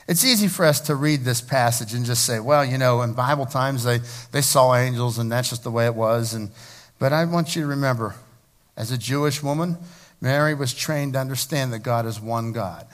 [0.05, 3.13] It's easy for us to read this passage and just say, well, you know, in
[3.13, 3.99] Bible times they,
[4.33, 6.33] they saw angels and that's just the way it was.
[6.33, 6.51] And,
[6.99, 8.15] but I want you to remember,
[8.75, 9.77] as a Jewish woman,
[10.19, 12.85] Mary was trained to understand that God is one God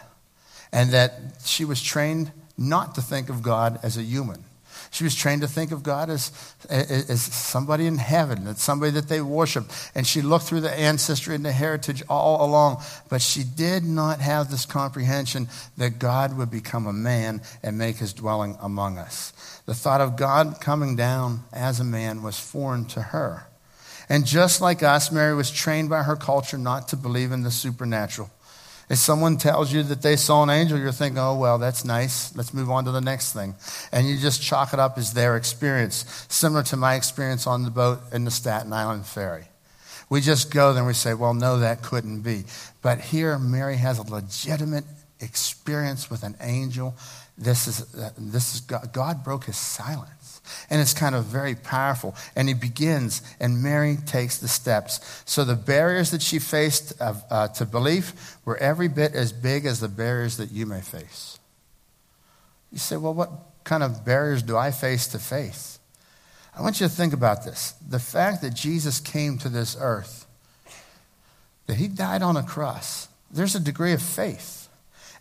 [0.71, 4.43] and that she was trained not to think of God as a human.
[4.91, 6.31] She was trained to think of God as,
[6.69, 9.65] as somebody in heaven, as somebody that they worship.
[9.93, 12.81] And she looked through the ancestry and the heritage all along.
[13.07, 15.47] But she did not have this comprehension
[15.77, 19.31] that God would become a man and make his dwelling among us.
[19.65, 23.45] The thought of God coming down as a man was foreign to her.
[24.07, 27.51] And just like us, Mary was trained by her culture not to believe in the
[27.51, 28.31] supernatural.
[28.89, 32.35] If someone tells you that they saw an angel, you're thinking, oh, well, that's nice.
[32.35, 33.55] Let's move on to the next thing.
[33.91, 37.69] And you just chalk it up as their experience, similar to my experience on the
[37.69, 39.45] boat in the Staten Island ferry.
[40.09, 42.45] We just go there and we say, well, no, that couldn't be.
[42.81, 44.85] But here, Mary has a legitimate
[45.19, 46.95] experience with an angel.
[47.37, 50.18] This is, uh, this is God, God broke his silence.
[50.69, 52.15] And it's kind of very powerful.
[52.35, 55.23] And he begins, and Mary takes the steps.
[55.25, 59.79] So the barriers that she faced uh, to belief were every bit as big as
[59.79, 61.39] the barriers that you may face.
[62.71, 63.31] You say, well, what
[63.63, 65.79] kind of barriers do I face to faith?
[66.57, 67.73] I want you to think about this.
[67.87, 70.25] The fact that Jesus came to this earth,
[71.67, 74.58] that he died on a cross, there's a degree of faith.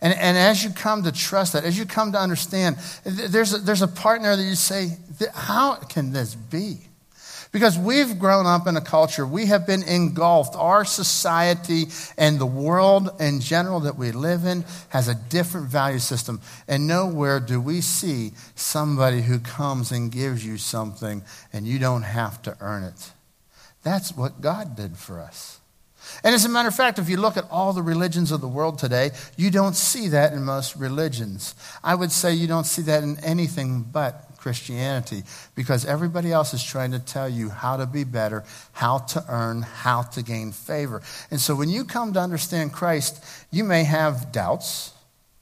[0.00, 3.58] And, and as you come to trust that, as you come to understand, there's a,
[3.58, 4.96] there's a partner that you say,
[5.34, 6.78] how can this be?
[7.50, 10.54] Because we've grown up in a culture, we have been engulfed.
[10.54, 11.86] Our society
[12.18, 16.42] and the world in general that we live in has a different value system.
[16.68, 21.22] And nowhere do we see somebody who comes and gives you something
[21.52, 23.12] and you don't have to earn it.
[23.82, 25.57] That's what God did for us.
[26.24, 28.48] And as a matter of fact, if you look at all the religions of the
[28.48, 31.54] world today, you don't see that in most religions.
[31.82, 36.64] I would say you don't see that in anything but Christianity because everybody else is
[36.64, 41.02] trying to tell you how to be better, how to earn, how to gain favor.
[41.30, 44.92] And so when you come to understand Christ, you may have doubts,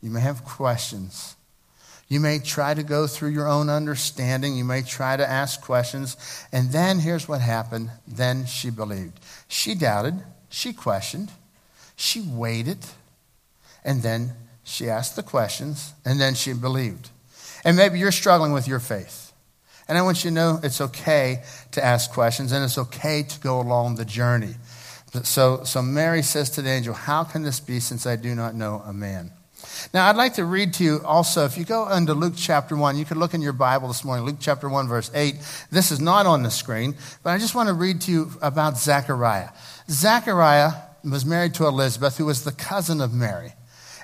[0.02, 1.36] you may have questions.
[2.08, 4.56] You may try to go through your own understanding.
[4.56, 6.16] You may try to ask questions.
[6.52, 7.90] And then here's what happened.
[8.06, 9.18] Then she believed.
[9.48, 10.22] She doubted.
[10.56, 11.30] She questioned,
[11.96, 12.78] she waited,
[13.84, 14.32] and then
[14.64, 17.10] she asked the questions, and then she believed.
[17.62, 19.34] And maybe you're struggling with your faith.
[19.86, 21.42] And I want you to know it's okay
[21.72, 24.54] to ask questions, and it's okay to go along the journey.
[25.24, 28.54] So, so Mary says to the angel, How can this be since I do not
[28.54, 29.32] know a man?
[29.94, 32.96] Now, I'd like to read to you also, if you go into Luke chapter 1,
[32.96, 35.36] you can look in your Bible this morning, Luke chapter 1, verse 8.
[35.70, 38.76] This is not on the screen, but I just want to read to you about
[38.76, 39.50] Zechariah.
[39.88, 40.72] Zechariah
[41.04, 43.52] was married to Elizabeth, who was the cousin of Mary.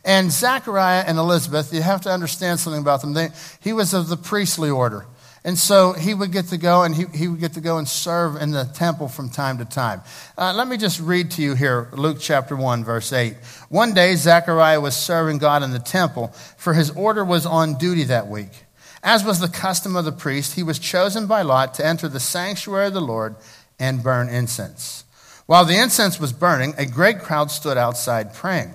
[0.05, 3.13] And Zechariah and Elizabeth, you have to understand something about them.
[3.13, 3.29] They,
[3.61, 5.07] he was of the priestly order.
[5.45, 7.89] And so he would get to go and he, he would get to go and
[7.89, 10.03] serve in the temple from time to time.
[10.39, 13.35] Uh, let me just read to you here Luke chapter 1, verse 8.
[13.69, 18.05] One day, Zechariah was serving God in the temple, for his order was on duty
[18.05, 18.67] that week.
[19.03, 22.21] As was the custom of the priest, he was chosen by lot to enter the
[22.21, 23.35] sanctuary of the Lord
[23.81, 25.05] and burn incense.
[25.47, 28.73] While the incense was burning, a great crowd stood outside praying.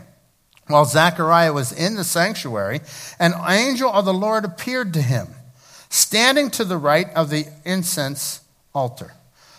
[0.67, 2.81] While Zechariah was in the sanctuary,
[3.19, 5.27] an angel of the Lord appeared to him,
[5.89, 8.41] standing to the right of the incense
[8.73, 9.13] altar.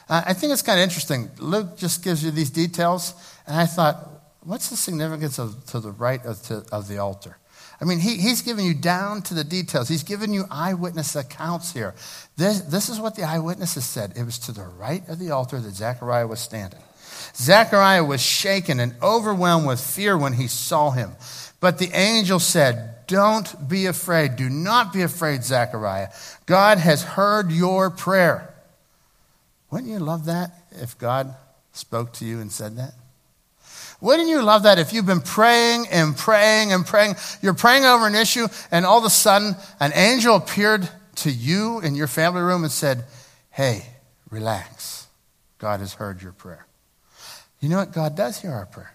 [0.08, 1.30] Uh, I think it's kind of interesting.
[1.38, 3.14] Luke just gives you these details,
[3.46, 4.08] and I thought,
[4.40, 7.36] what's the significance of to the right of, to, of the altar?
[7.80, 9.88] I mean, he, he's giving you down to the details.
[9.88, 11.94] He's giving you eyewitness accounts here.
[12.36, 14.14] This, this is what the eyewitnesses said.
[14.16, 16.80] It was to the right of the altar that Zechariah was standing.
[17.36, 21.12] Zechariah was shaken and overwhelmed with fear when he saw him.
[21.60, 24.36] But the angel said, Don't be afraid.
[24.36, 26.08] Do not be afraid, Zechariah.
[26.46, 28.54] God has heard your prayer.
[29.70, 31.34] Wouldn't you love that if God
[31.72, 32.94] spoke to you and said that?
[34.00, 37.16] Wouldn't you love that if you've been praying and praying and praying?
[37.42, 41.80] You're praying over an issue, and all of a sudden, an angel appeared to you
[41.80, 43.04] in your family room and said,
[43.50, 43.86] Hey,
[44.30, 45.08] relax.
[45.58, 46.66] God has heard your prayer.
[47.58, 47.92] You know what?
[47.92, 48.92] God does hear our prayer.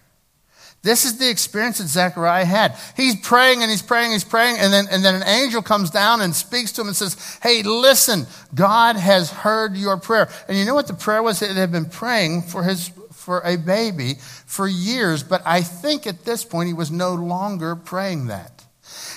[0.84, 2.76] This is the experience that Zechariah had.
[2.94, 5.88] He's praying and he's praying, and he's praying, and then, and then an angel comes
[5.88, 10.28] down and speaks to him and says, Hey, listen, God has heard your prayer.
[10.46, 11.40] And you know what the prayer was?
[11.40, 16.26] It had been praying for his for a baby for years, but I think at
[16.26, 18.66] this point he was no longer praying that.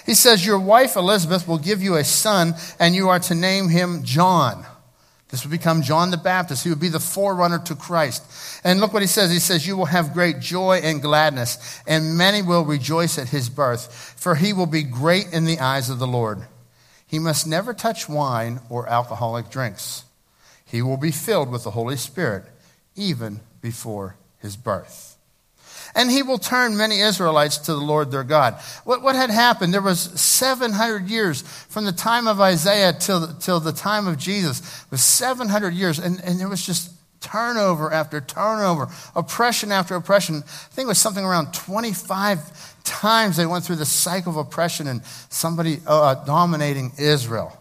[0.05, 3.67] He says, Your wife Elizabeth will give you a son, and you are to name
[3.67, 4.65] him John.
[5.29, 6.63] This would become John the Baptist.
[6.63, 8.23] He would be the forerunner to Christ.
[8.63, 9.29] And look what he says.
[9.29, 13.49] He says, You will have great joy and gladness, and many will rejoice at his
[13.49, 16.43] birth, for he will be great in the eyes of the Lord.
[17.05, 20.05] He must never touch wine or alcoholic drinks.
[20.65, 22.45] He will be filled with the Holy Spirit,
[22.95, 25.16] even before his birth
[25.95, 28.55] and he will turn many Israelites to the Lord their God.
[28.83, 29.73] What, what had happened?
[29.73, 34.59] There was 700 years from the time of Isaiah till, till the time of Jesus.
[34.59, 40.37] It was 700 years, and, and there was just turnover after turnover, oppression after oppression.
[40.37, 44.87] I think it was something around 25 times they went through the cycle of oppression
[44.87, 47.57] and somebody uh, dominating Israel.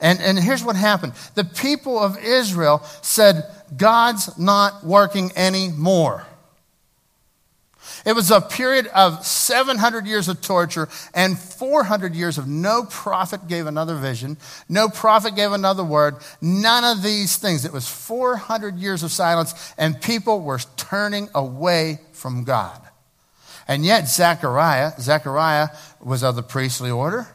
[0.00, 3.44] And, and here's what happened the people of Israel said,
[3.76, 6.26] God's not working anymore.
[8.04, 13.46] It was a period of 700 years of torture and 400 years of no prophet
[13.48, 14.38] gave another vision,
[14.68, 17.64] no prophet gave another word, none of these things.
[17.64, 22.80] It was 400 years of silence, and people were turning away from God.
[23.68, 25.68] And yet, Zechariah, Zechariah
[26.00, 27.28] was of the priestly order.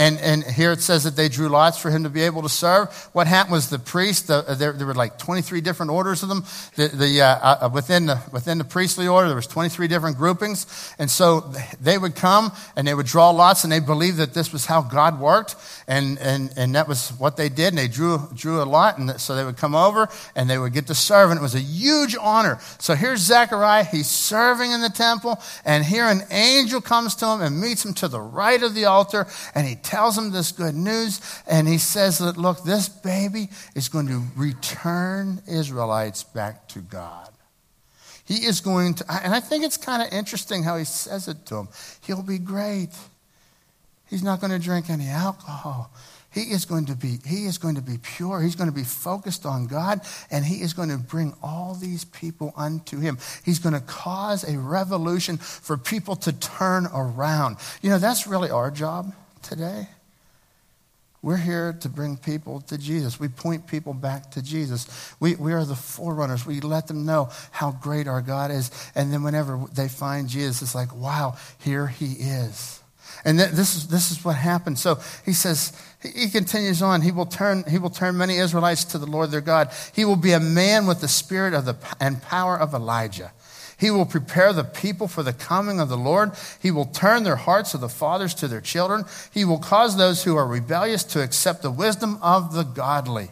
[0.00, 2.48] And, and here it says that they drew lots for him to be able to
[2.48, 2.88] serve.
[3.12, 6.46] What happened was the priest, the, there, there, were like 23 different orders of them.
[6.76, 10.94] The, the, uh, uh, within, the, within the priestly order, there was 23 different groupings.
[10.98, 14.54] And so they would come and they would draw lots and they believed that this
[14.54, 15.54] was how God worked.
[15.86, 17.68] And, and, and that was what they did.
[17.68, 18.96] And they drew, drew a lot.
[18.96, 21.28] And so they would come over and they would get to serve.
[21.28, 22.58] And it was a huge honor.
[22.78, 23.84] So here's Zechariah.
[23.84, 25.38] He's serving in the temple.
[25.66, 28.86] And here an angel comes to him and meets him to the right of the
[28.86, 29.26] altar.
[29.54, 33.88] And he tells him this good news, and he says that, look, this baby is
[33.88, 37.28] going to return Israelites back to God.
[38.24, 41.44] He is going to, and I think it's kind of interesting how he says it
[41.46, 41.68] to him.
[42.02, 42.90] He'll be great.
[44.08, 45.90] He's not going to drink any alcohol.
[46.32, 48.40] He is going to be, he is going to be pure.
[48.40, 52.04] He's going to be focused on God, and he is going to bring all these
[52.04, 53.18] people unto him.
[53.44, 57.56] He's going to cause a revolution for people to turn around.
[57.82, 59.12] You know, that's really our job
[59.42, 59.88] today.
[61.22, 63.20] We're here to bring people to Jesus.
[63.20, 65.14] We point people back to Jesus.
[65.20, 66.46] We, we are the forerunners.
[66.46, 68.70] We let them know how great our God is.
[68.94, 72.80] And then whenever they find Jesus, it's like, wow, here he is.
[73.22, 74.78] And th- this is, this is what happened.
[74.78, 77.02] So he says, he continues on.
[77.02, 79.70] He will turn, he will turn many Israelites to the Lord their God.
[79.94, 83.32] He will be a man with the spirit of the, and power of Elijah.
[83.80, 86.32] He will prepare the people for the coming of the Lord.
[86.60, 89.06] He will turn their hearts of the fathers to their children.
[89.32, 93.30] He will cause those who are rebellious to accept the wisdom of the godly.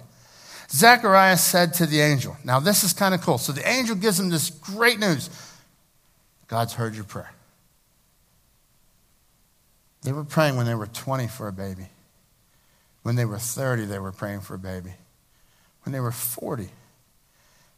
[0.70, 3.36] Zechariah said to the angel, Now, this is kind of cool.
[3.36, 5.28] So the angel gives him this great news
[6.46, 7.30] God's heard your prayer.
[10.03, 11.88] They were praying when they were 20 for a baby.
[13.03, 14.92] When they were 30, they were praying for a baby.
[15.82, 16.70] When they were 40,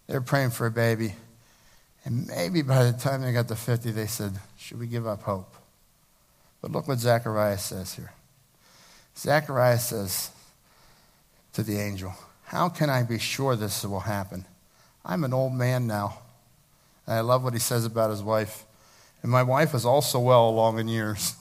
[0.07, 1.14] they were praying for a baby.
[2.05, 5.23] And maybe by the time they got to 50, they said, Should we give up
[5.23, 5.55] hope?
[6.63, 8.13] But look what Zechariah says here.
[9.17, 10.31] Zechariah says
[11.53, 14.45] to the angel, How can I be sure this will happen?
[15.05, 16.19] I'm an old man now.
[17.07, 18.65] And I love what he says about his wife.
[19.23, 21.35] And my wife is also well along in years.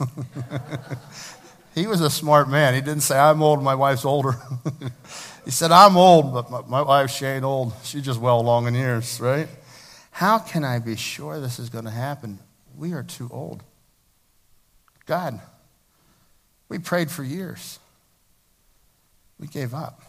[1.75, 2.73] he was a smart man.
[2.73, 4.35] He didn't say, I'm old, my wife's older.
[5.45, 7.73] he said, I'm old, but my, my wife, she ain't old.
[7.83, 9.47] She's just well along in years, right?
[10.11, 12.39] How can I be sure this is going to happen?
[12.77, 13.63] We are too old.
[15.05, 15.39] God,
[16.67, 17.79] we prayed for years.
[19.39, 20.01] We gave up.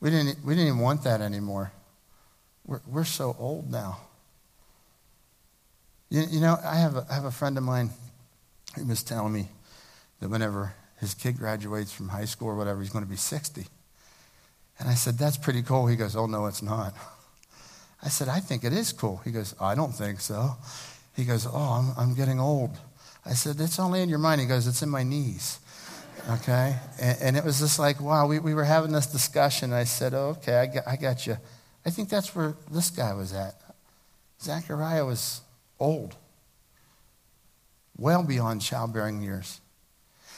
[0.00, 1.72] We didn't, we didn't even want that anymore.
[2.66, 3.98] We're, we're so old now.
[6.08, 7.90] You, you know, I have, a, I have a friend of mine
[8.76, 9.48] who was telling me
[10.20, 13.66] that whenever his kid graduates from high school or whatever, he's going to be 60.
[14.78, 15.86] And I said, That's pretty cool.
[15.86, 16.94] He goes, Oh, no, it's not.
[18.02, 19.20] I said, I think it is cool.
[19.24, 20.56] He goes, I don't think so.
[21.14, 22.76] He goes, Oh, I'm, I'm getting old.
[23.26, 24.40] I said, It's only in your mind.
[24.40, 25.58] He goes, It's in my knees.
[26.28, 26.76] Okay?
[27.00, 29.72] And, and it was just like, wow, we, we were having this discussion.
[29.72, 31.36] I said, oh, Okay, I got, I got you.
[31.84, 33.54] I think that's where this guy was at.
[34.42, 35.40] Zechariah was
[35.78, 36.16] old,
[37.96, 39.60] well beyond childbearing years.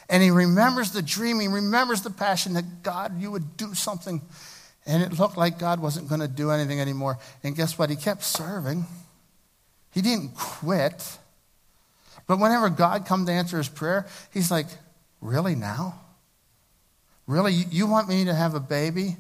[0.09, 4.21] And he remembers the dream, he remembers the passion that God, you would do something
[4.87, 7.19] and it looked like God wasn't going to do anything anymore.
[7.43, 7.91] And guess what?
[7.91, 8.87] He kept serving.
[9.93, 11.19] He didn't quit.
[12.27, 14.67] But whenever God come to answer his prayer, he's like,
[15.23, 16.01] Really now?
[17.27, 17.53] Really?
[17.53, 19.17] You- want me to have a baby?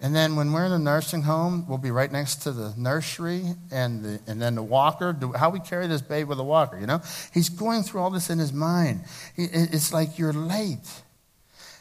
[0.00, 3.44] And then when we're in the nursing home, we'll be right next to the nursery
[3.70, 5.14] and, the, and then the walker.
[5.36, 7.02] How we carry this baby with a walker, you know?
[7.34, 9.04] He's going through all this in his mind.
[9.36, 10.88] It's like you're late.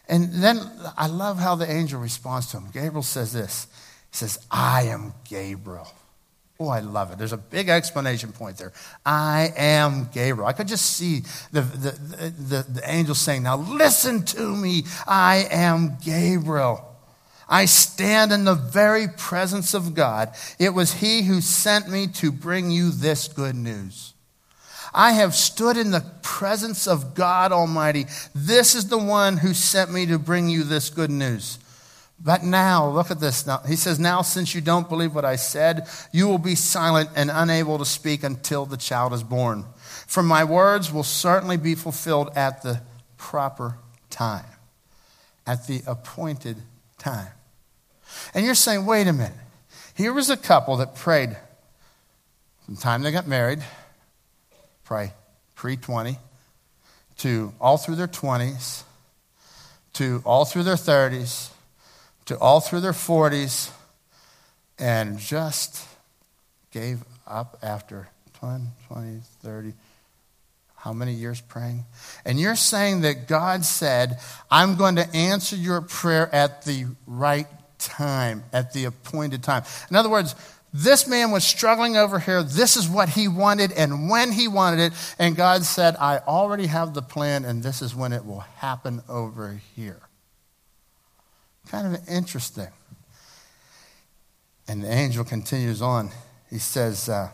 [0.10, 0.60] And then
[0.98, 2.66] I love how the angel responds to him.
[2.74, 3.68] Gabriel says this
[4.12, 5.88] He says, I am Gabriel.
[6.60, 7.18] Oh, I love it.
[7.18, 8.74] There's a big explanation point there.
[9.06, 10.46] I am Gabriel.
[10.46, 11.22] I could just see
[11.54, 11.92] the, the,
[12.38, 14.84] the, the angel saying, Now listen to me.
[15.08, 16.86] I am Gabriel.
[17.48, 20.36] I stand in the very presence of God.
[20.60, 24.14] It was He who sent me to bring you this good news.
[24.94, 28.06] I have stood in the presence of God Almighty.
[28.34, 31.60] This is the one who sent me to bring you this good news.
[32.22, 33.48] But now, look at this.
[33.48, 37.10] Now, he says, Now, since you don't believe what I said, you will be silent
[37.16, 39.66] and unable to speak until the child is born.
[40.06, 42.82] For my words will certainly be fulfilled at the
[43.18, 43.78] proper
[44.10, 44.46] time,
[45.48, 46.58] at the appointed
[46.98, 47.30] time.
[48.34, 49.34] And you're saying, wait a minute.
[49.96, 51.38] Here was a couple that prayed
[52.66, 53.64] from the time they got married,
[54.90, 55.14] pray.
[55.54, 56.18] Pre 20,
[57.20, 58.82] to all through their 20s,
[59.94, 61.52] to all through their 30s,
[62.26, 63.70] to all through their 40s,
[64.80, 65.86] and just
[66.72, 68.10] gave up after
[68.42, 69.74] 10, 20, 30,
[70.78, 71.86] how many years praying?
[72.26, 74.20] And you're saying that God said,
[74.50, 77.46] I'm going to answer your prayer at the right
[77.78, 79.62] time, at the appointed time.
[79.92, 80.34] In other words,
[80.74, 82.44] this man was struggling over here.
[82.44, 85.16] This is what he wanted and when he wanted it.
[85.18, 89.02] And God said, I already have the plan, and this is when it will happen
[89.10, 90.02] over here.
[91.70, 92.68] Kind of interesting.
[94.68, 96.12] And the angel continues on.
[96.50, 97.30] He says, uh,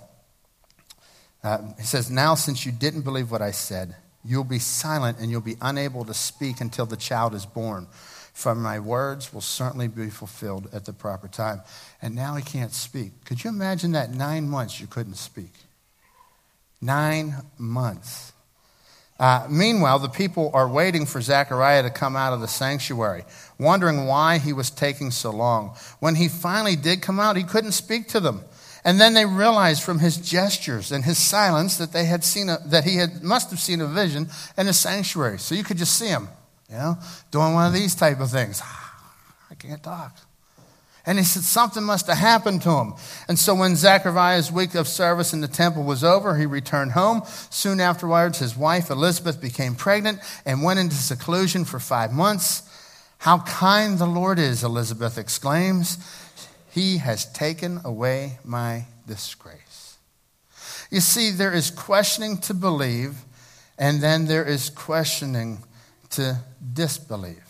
[1.43, 5.29] uh, he says, Now, since you didn't believe what I said, you'll be silent and
[5.29, 7.87] you'll be unable to speak until the child is born.
[8.35, 11.61] For my words will certainly be fulfilled at the proper time.
[12.01, 13.23] And now he can't speak.
[13.23, 15.53] Could you imagine that nine months you couldn't speak?
[16.81, 18.33] Nine months.
[19.17, 23.23] Uh, meanwhile, the people are waiting for Zechariah to come out of the sanctuary,
[23.57, 25.73] wondering why he was taking so long.
[26.01, 28.43] When he finally did come out, he couldn't speak to them.
[28.83, 32.57] And then they realized from his gestures and his silence that they had seen a,
[32.65, 34.27] that he had must have seen a vision
[34.57, 35.39] in the sanctuary.
[35.39, 36.27] So you could just see him,
[36.69, 36.97] you know,
[37.31, 38.61] doing one of these type of things.
[38.63, 39.13] Ah,
[39.49, 40.17] I can't talk.
[41.05, 42.93] And he said something must have happened to him.
[43.27, 47.21] And so when Zechariah's week of service in the temple was over, he returned home.
[47.51, 52.63] Soon afterwards, his wife Elizabeth became pregnant and went into seclusion for five months.
[53.19, 55.99] How kind the Lord is, Elizabeth exclaims.
[56.71, 59.97] He has taken away my disgrace.
[60.89, 63.23] You see, there is questioning to believe,
[63.77, 65.63] and then there is questioning
[66.15, 66.39] to
[66.73, 67.41] disbelieve.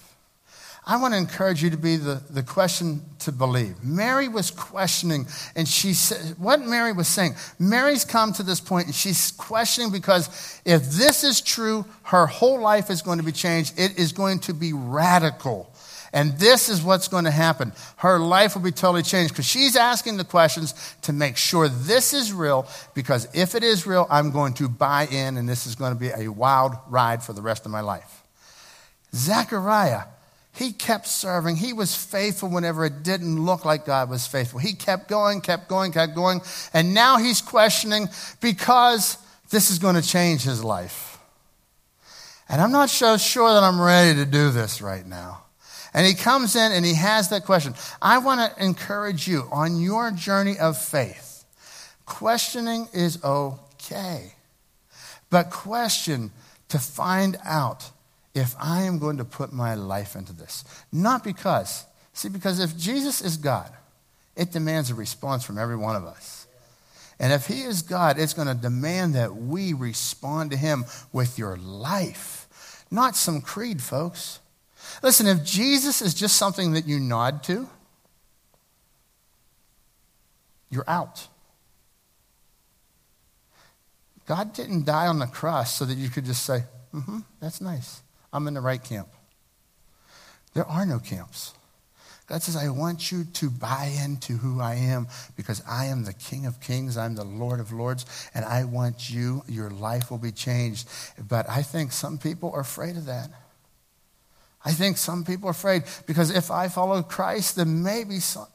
[0.88, 3.84] I want to encourage you to be the, the question to believe.
[3.84, 8.86] Mary was questioning, and she said, what Mary was saying, Mary's come to this point,
[8.86, 13.32] and she's questioning because if this is true, her whole life is going to be
[13.32, 13.80] changed.
[13.80, 15.72] It is going to be radical.
[16.14, 17.74] And this is what's going to happen.
[17.98, 22.14] Her life will be totally changed because she's asking the questions to make sure this
[22.14, 22.70] is real.
[22.94, 26.00] Because if it is real, I'm going to buy in, and this is going to
[26.00, 28.25] be a wild ride for the rest of my life.
[29.16, 30.04] Zechariah,
[30.54, 31.58] he kept serving.
[31.58, 34.60] He was faithful whenever it didn't look like God was faithful.
[34.60, 36.42] He kept going, kept going, kept going.
[36.74, 38.08] And now he's questioning
[38.42, 39.18] because
[39.50, 41.18] this is going to change his life.
[42.48, 45.42] And I'm not so sure that I'm ready to do this right now.
[45.94, 47.74] And he comes in and he has that question.
[48.02, 51.46] I want to encourage you on your journey of faith.
[52.06, 54.34] Questioning is okay.
[55.30, 56.32] But question
[56.70, 57.90] to find out
[58.36, 60.66] if I am going to put my life into this.
[60.92, 63.72] Not because, see, because if Jesus is God,
[64.36, 66.46] it demands a response from every one of us.
[67.18, 70.84] And if He is God, it's going to demand that we respond to Him
[71.14, 74.42] with your life, not some creed, folks.
[75.02, 77.70] Listen, if Jesus is just something that you nod to,
[80.70, 81.30] you're out.
[84.26, 86.64] God didn't die on the cross so that you could just say,
[86.94, 88.02] mm hmm, that's nice.
[88.36, 89.08] I'm in the right camp.
[90.54, 91.54] There are no camps.
[92.28, 95.08] God says, I want you to buy into who I am
[95.38, 96.98] because I am the King of Kings.
[96.98, 98.06] I'm the Lord of Lords.
[98.34, 100.90] And I want you, your life will be changed.
[101.30, 103.30] But I think some people are afraid of that.
[104.66, 108.48] I think some people are afraid because if I follow Christ, then maybe some.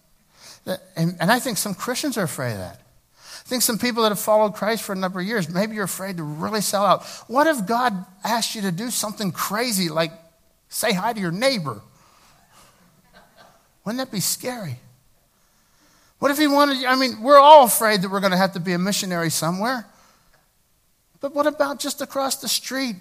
[0.96, 2.82] And, and I think some Christians are afraid of that.
[3.40, 5.84] I think some people that have followed Christ for a number of years, maybe you're
[5.84, 7.04] afraid to really sell out.
[7.26, 10.12] What if God asked you to do something crazy like
[10.68, 11.80] say hi to your neighbor?
[13.84, 14.76] Wouldn't that be scary?
[16.18, 16.86] What if he wanted, you?
[16.86, 19.86] I mean, we're all afraid that we're going to have to be a missionary somewhere.
[21.20, 22.96] But what about just across the street?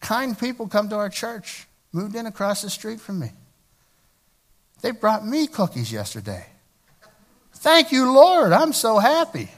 [0.00, 3.30] Kind people come to our church, moved in across the street from me.
[4.82, 6.46] They brought me cookies yesterday.
[7.64, 8.52] Thank you, Lord.
[8.52, 9.48] I'm so happy.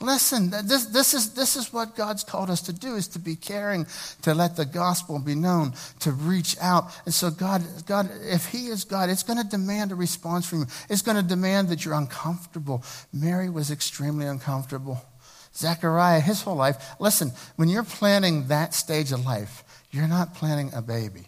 [0.00, 3.34] Listen, this, this, is, this is what God's called us to do, is to be
[3.34, 3.88] caring,
[4.22, 6.92] to let the gospel be known, to reach out.
[7.04, 10.60] And so God, God if he is God, it's going to demand a response from
[10.60, 10.66] you.
[10.88, 12.84] It's going to demand that you're uncomfortable.
[13.12, 15.04] Mary was extremely uncomfortable.
[15.56, 16.94] Zechariah, his whole life.
[17.00, 21.26] Listen, when you're planning that stage of life, you're not planning a baby.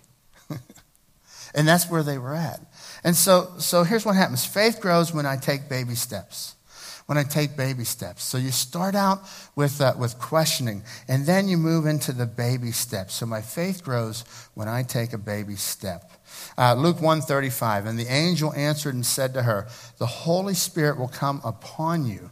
[1.52, 2.60] and that's where they were at.
[3.04, 6.56] And so, so here's what happens faith grows when I take baby steps.
[7.06, 8.24] When I take baby steps.
[8.24, 9.20] So you start out
[9.54, 13.12] with, uh, with questioning, and then you move into the baby steps.
[13.12, 14.24] So my faith grows
[14.54, 16.10] when I take a baby step.
[16.56, 21.08] Uh, Luke 135, and the angel answered and said to her, The Holy Spirit will
[21.08, 22.30] come upon you,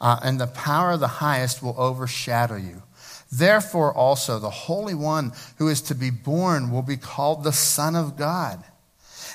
[0.00, 2.82] uh, and the power of the highest will overshadow you.
[3.30, 7.94] Therefore, also, the Holy One who is to be born will be called the Son
[7.94, 8.64] of God.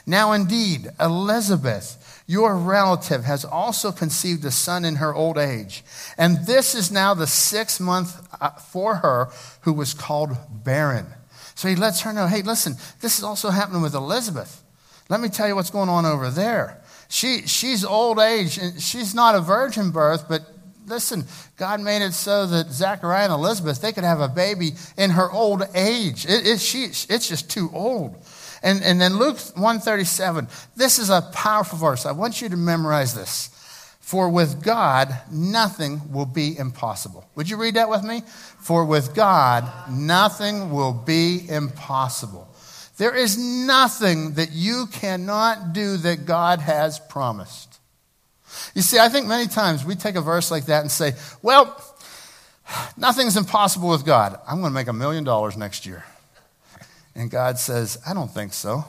[0.09, 5.83] Now, indeed, Elizabeth, your relative, has also conceived a son in her old age.
[6.17, 9.29] And this is now the sixth month uh, for her
[9.61, 11.05] who was called barren.
[11.53, 14.63] So he lets her know hey, listen, this is also happening with Elizabeth.
[15.09, 16.81] Let me tell you what's going on over there.
[17.07, 20.41] She, she's old age, and she's not a virgin birth, but
[20.87, 25.11] listen, God made it so that Zechariah and Elizabeth, they could have a baby in
[25.11, 26.25] her old age.
[26.25, 28.15] It, it, she, it's just too old.
[28.61, 32.05] And, and then Luke 137, this is a powerful verse.
[32.05, 33.55] I want you to memorize this.
[34.01, 37.29] For with God, nothing will be impossible.
[37.35, 38.23] Would you read that with me?
[38.59, 42.47] For with God, nothing will be impossible.
[42.97, 47.79] There is nothing that you cannot do that God has promised.
[48.73, 51.79] You see, I think many times we take a verse like that and say, well,
[52.97, 54.39] nothing's impossible with God.
[54.47, 56.03] I'm going to make a million dollars next year.
[57.19, 58.85] And God says, I don't think so.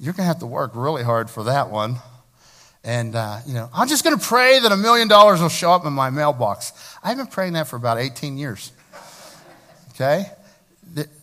[0.00, 1.98] You're going to have to work really hard for that one.
[2.82, 5.70] And, uh, you know, I'm just going to pray that a million dollars will show
[5.70, 6.72] up in my mailbox.
[7.04, 8.72] I've been praying that for about 18 years.
[9.90, 10.24] Okay?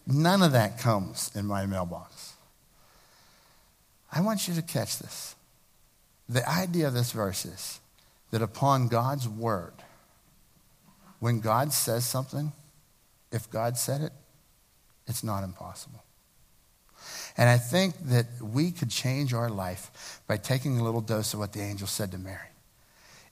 [0.07, 2.35] None of that comes in my mailbox.
[4.09, 5.35] I want you to catch this.
[6.29, 7.81] The idea of this verse is
[8.31, 9.73] that upon God's word,
[11.19, 12.53] when God says something,
[13.29, 14.13] if God said it,
[15.07, 16.03] it's not impossible.
[17.37, 21.39] And I think that we could change our life by taking a little dose of
[21.39, 22.49] what the angel said to Mary.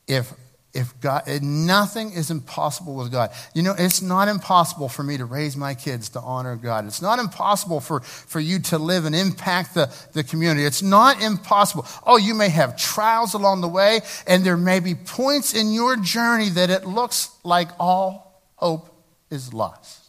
[0.08, 0.34] If
[0.76, 3.32] if God, nothing is impossible with God.
[3.54, 6.86] You know, it's not impossible for me to raise my kids to honor God.
[6.86, 10.66] It's not impossible for, for you to live and impact the, the community.
[10.66, 11.88] It's not impossible.
[12.06, 15.96] Oh, you may have trials along the way, and there may be points in your
[15.96, 18.94] journey that it looks like all hope
[19.32, 20.05] is lost.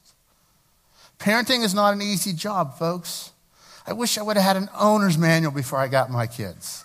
[1.19, 3.33] Parenting is not an easy job, folks.
[3.87, 6.85] I wish I would have had an owner's manual before I got my kids.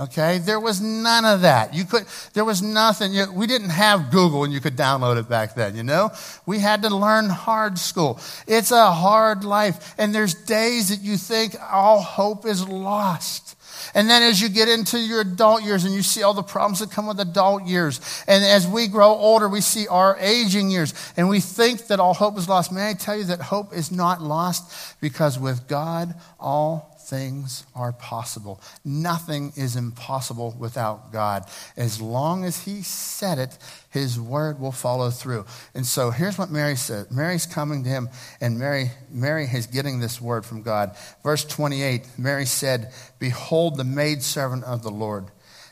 [0.00, 1.74] Okay, there was none of that.
[1.74, 3.12] You could, there was nothing.
[3.12, 6.10] You, we didn't have Google and you could download it back then, you know?
[6.46, 8.20] We had to learn hard school.
[8.46, 9.94] It's a hard life.
[9.98, 13.56] And there's days that you think all hope is lost.
[13.94, 16.80] And then as you get into your adult years and you see all the problems
[16.80, 20.94] that come with adult years, and as we grow older, we see our aging years,
[21.16, 22.72] and we think that all hope is lost.
[22.72, 27.92] May I tell you that hope is not lost because with God, all things are
[27.92, 28.60] possible.
[28.84, 31.44] Nothing is impossible without God.
[31.76, 33.56] As long as He said it,
[33.90, 35.46] His word will follow through.
[35.74, 38.08] And so here's what Mary said Mary's coming to Him,
[38.40, 40.96] and Mary, Mary is getting this word from God.
[41.22, 45.26] Verse 28 Mary said, Behold, the maidservant of the Lord.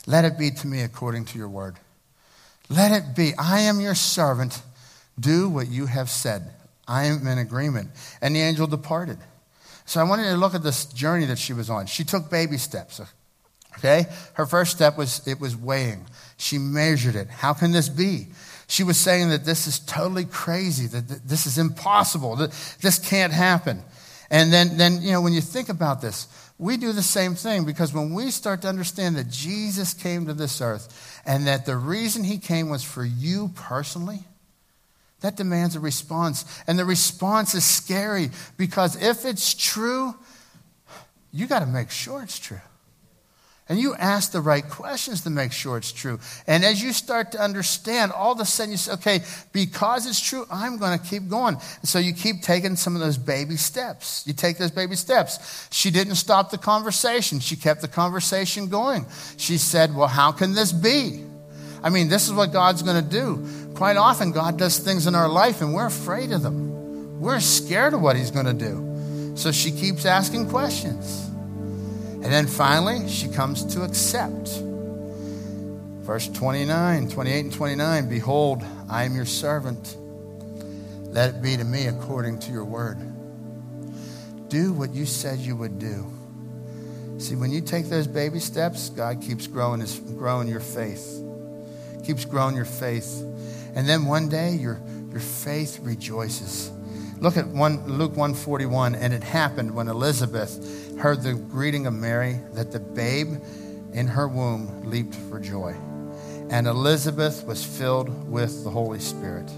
[0.07, 1.75] Let it be to me according to your word.
[2.69, 3.33] Let it be.
[3.37, 4.61] I am your servant.
[5.19, 6.51] Do what you have said.
[6.87, 7.91] I am in agreement.
[8.21, 9.17] And the angel departed.
[9.87, 11.85] So I wanted to look at this journey that she was on.
[11.85, 12.99] She took baby steps.
[13.77, 14.05] Okay?
[14.33, 16.05] Her first step was it was weighing.
[16.35, 17.29] She measured it.
[17.29, 18.27] How can this be?
[18.67, 23.31] She was saying that this is totally crazy, that this is impossible, that this can't
[23.31, 23.81] happen.
[24.29, 26.27] And then, then, you know, when you think about this,
[26.57, 30.33] we do the same thing because when we start to understand that Jesus came to
[30.33, 34.19] this earth and that the reason he came was for you personally,
[35.21, 36.45] that demands a response.
[36.67, 40.15] And the response is scary because if it's true,
[41.31, 42.61] you got to make sure it's true.
[43.69, 46.19] And you ask the right questions to make sure it's true.
[46.45, 49.19] And as you start to understand, all of a sudden you say, okay,
[49.51, 51.55] because it's true, I'm going to keep going.
[51.55, 54.23] And so you keep taking some of those baby steps.
[54.25, 55.67] You take those baby steps.
[55.69, 59.05] She didn't stop the conversation, she kept the conversation going.
[59.35, 61.25] She said, well, how can this be?
[61.83, 63.66] I mean, this is what God's going to do.
[63.77, 67.19] Quite often, God does things in our life and we're afraid of them.
[67.21, 69.35] We're scared of what He's going to do.
[69.37, 71.27] So she keeps asking questions.
[71.27, 74.49] And then finally, she comes to accept.
[76.01, 79.95] Verse 29, 28 and 29 Behold, I am your servant.
[81.13, 82.97] Let it be to me according to your word.
[84.49, 86.03] Do what you said you would do.
[87.19, 91.21] See, when you take those baby steps, God keeps growing, his, growing your faith.
[92.03, 93.23] Keeps growing your faith.
[93.75, 96.71] And then one day, your, your faith rejoices.
[97.19, 98.95] Look at one, Luke 141.
[98.95, 103.41] And it happened when Elizabeth heard the greeting of Mary that the babe
[103.93, 105.75] in her womb leaped for joy.
[106.49, 109.51] And Elizabeth was filled with the Holy Spirit.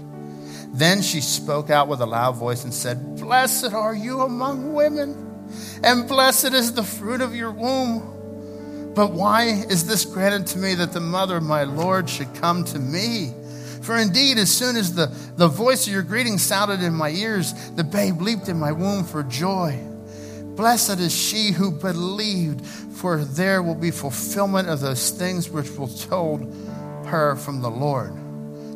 [0.72, 5.48] Then she spoke out with a loud voice and said, Blessed are you among women,
[5.82, 8.92] and blessed is the fruit of your womb.
[8.94, 12.64] But why is this granted to me that the mother of my Lord should come
[12.66, 13.32] to me?
[13.82, 15.06] For indeed, as soon as the,
[15.36, 19.04] the voice of your greeting sounded in my ears, the babe leaped in my womb
[19.04, 19.78] for joy.
[20.54, 25.88] Blessed is she who believed, for there will be fulfillment of those things which were
[25.88, 26.40] told
[27.06, 28.14] her from the Lord.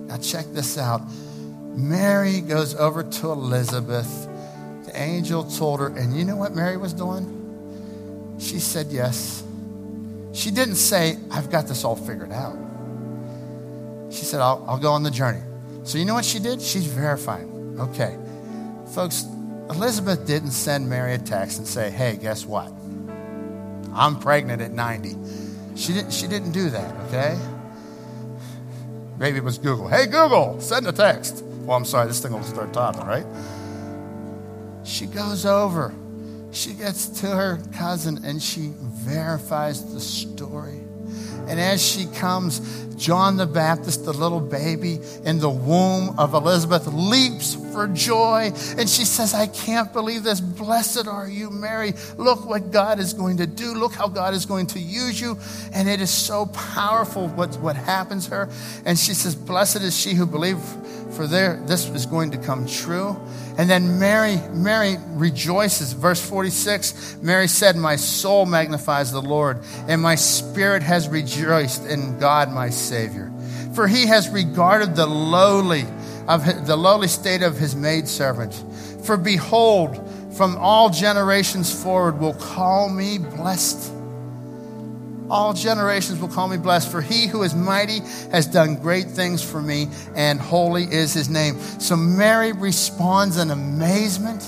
[0.09, 1.03] Now, check this out.
[1.77, 4.29] Mary goes over to Elizabeth.
[4.87, 8.37] The angel told her, and you know what Mary was doing?
[8.39, 9.43] She said yes.
[10.33, 12.57] She didn't say, I've got this all figured out.
[14.15, 15.43] She said, I'll, I'll go on the journey.
[15.83, 16.63] So, you know what she did?
[16.63, 17.77] She's verifying.
[17.81, 18.17] Okay.
[18.95, 19.25] Folks,
[19.71, 22.73] Elizabeth didn't send Mary a text and say, hey, guess what?
[23.93, 25.17] I'm pregnant at 90.
[25.75, 27.37] She didn't, she didn't do that, okay?
[29.19, 29.89] Maybe it was Google.
[29.89, 31.45] Hey, Google, send a text.
[31.45, 33.27] Well, I'm sorry, this thing will start talking, right?
[34.85, 35.93] She goes over.
[36.53, 40.84] She gets to her cousin and she verifies the story.
[41.49, 42.61] And as she comes,
[42.97, 48.53] John the Baptist, the little baby in the womb of Elizabeth, leaps for joy.
[48.79, 50.41] And she says, I can't believe this.
[50.41, 51.95] Blessed are you, Mary.
[52.17, 53.75] Look what God is going to do.
[53.75, 55.39] Look how God is going to use you.
[55.73, 58.49] And it is so powerful what, what happens her.
[58.85, 60.63] And she says, Blessed is she who believed,
[61.15, 63.17] for there this is going to come true.
[63.57, 65.93] And then Mary, Mary rejoices.
[65.93, 72.19] Verse 46, Mary said, My soul magnifies the Lord, and my spirit has rejoiced in
[72.19, 73.33] God my Savior.
[73.75, 75.85] For he has regarded the lowly
[76.29, 78.55] of his, the lowly state of his maidservant.
[79.05, 79.97] For behold,
[80.37, 83.93] from all generations forward will call me blessed.
[85.31, 88.01] All generations will call me blessed, for he who is mighty
[88.31, 91.59] has done great things for me, and holy is his name.
[91.79, 94.47] So Mary responds in amazement.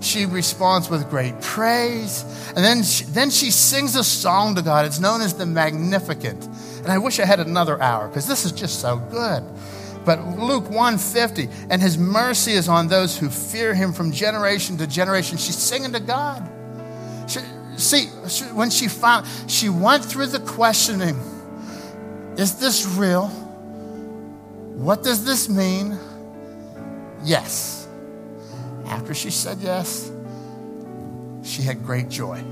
[0.00, 2.24] She responds with great praise.
[2.54, 4.86] And then she, then she sings a song to God.
[4.86, 6.36] It's known as the Magnificat.
[6.78, 9.42] And I wish I had another hour because this is just so good.
[10.04, 14.86] But Luke 150, and his mercy is on those who fear him from generation to
[14.86, 15.36] generation.
[15.36, 16.48] She's singing to God.
[17.26, 17.40] She,
[17.78, 18.06] see,
[18.52, 21.16] when she found, she went through the questioning
[22.36, 23.28] Is this real?
[24.78, 25.98] What does this mean?
[27.24, 27.88] Yes.
[28.86, 30.10] After she said yes,
[31.42, 32.42] she had great joy.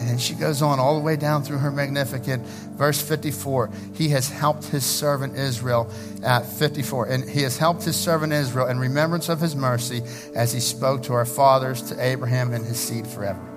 [0.00, 2.40] And she goes on all the way down through her Magnificat.
[2.40, 5.90] Verse 54 He has helped his servant Israel
[6.22, 7.06] at 54.
[7.06, 10.02] And he has helped his servant Israel in remembrance of his mercy
[10.34, 13.47] as he spoke to our fathers, to Abraham and his seed forever.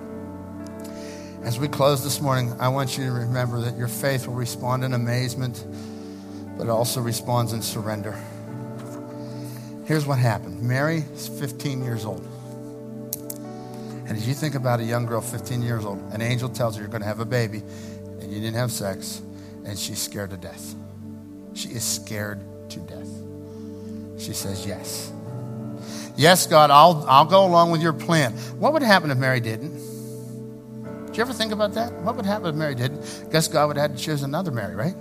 [1.44, 4.84] As we close this morning, I want you to remember that your faith will respond
[4.84, 5.66] in amazement,
[6.56, 8.16] but it also responds in surrender.
[9.84, 12.24] Here's what happened Mary is 15 years old.
[14.06, 16.82] And as you think about a young girl, 15 years old, an angel tells her
[16.82, 17.58] you're going to have a baby,
[18.20, 19.20] and you didn't have sex,
[19.64, 20.76] and she's scared to death.
[21.54, 22.40] She is scared
[22.70, 23.08] to death.
[24.22, 25.12] She says, Yes.
[26.16, 28.32] Yes, God, I'll, I'll go along with your plan.
[28.60, 29.81] What would happen if Mary didn't?
[31.12, 31.92] Did you ever think about that?
[32.04, 33.28] What would happen if Mary didn't?
[33.30, 34.94] Guess God would have had to choose another Mary, right?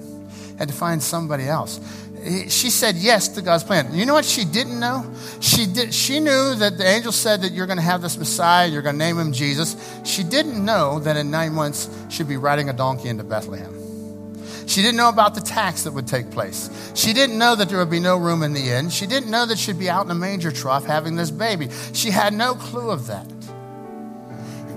[0.58, 1.80] Had to find somebody else.
[2.22, 3.96] Eh, she said yes to God's plan.
[3.96, 5.10] You know what she didn't know?
[5.40, 5.94] She did.
[5.94, 8.68] She knew that the angel said that you're going to have this Messiah.
[8.68, 9.78] You're going to name him Jesus.
[10.04, 13.74] She didn't know that in nine months she'd be riding a donkey into Bethlehem.
[14.68, 16.92] She didn't know about the tax that would take place.
[16.94, 18.90] She didn't know that there would be no room in the inn.
[18.90, 21.70] She didn't know that she'd be out in a manger trough having this baby.
[21.94, 23.31] She had no clue of that.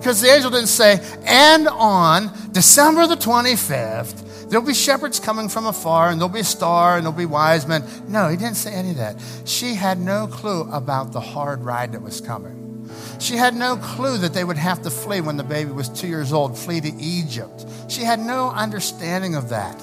[0.05, 5.65] Because the angel didn't say, and on December the 25th, there'll be shepherds coming from
[5.65, 7.83] afar, and there'll be a star, and there'll be wise men.
[8.07, 9.17] No, he didn't say any of that.
[9.47, 12.87] She had no clue about the hard ride that was coming.
[13.19, 16.09] She had no clue that they would have to flee when the baby was two
[16.09, 17.65] years old, flee to Egypt.
[17.89, 19.83] She had no understanding of that.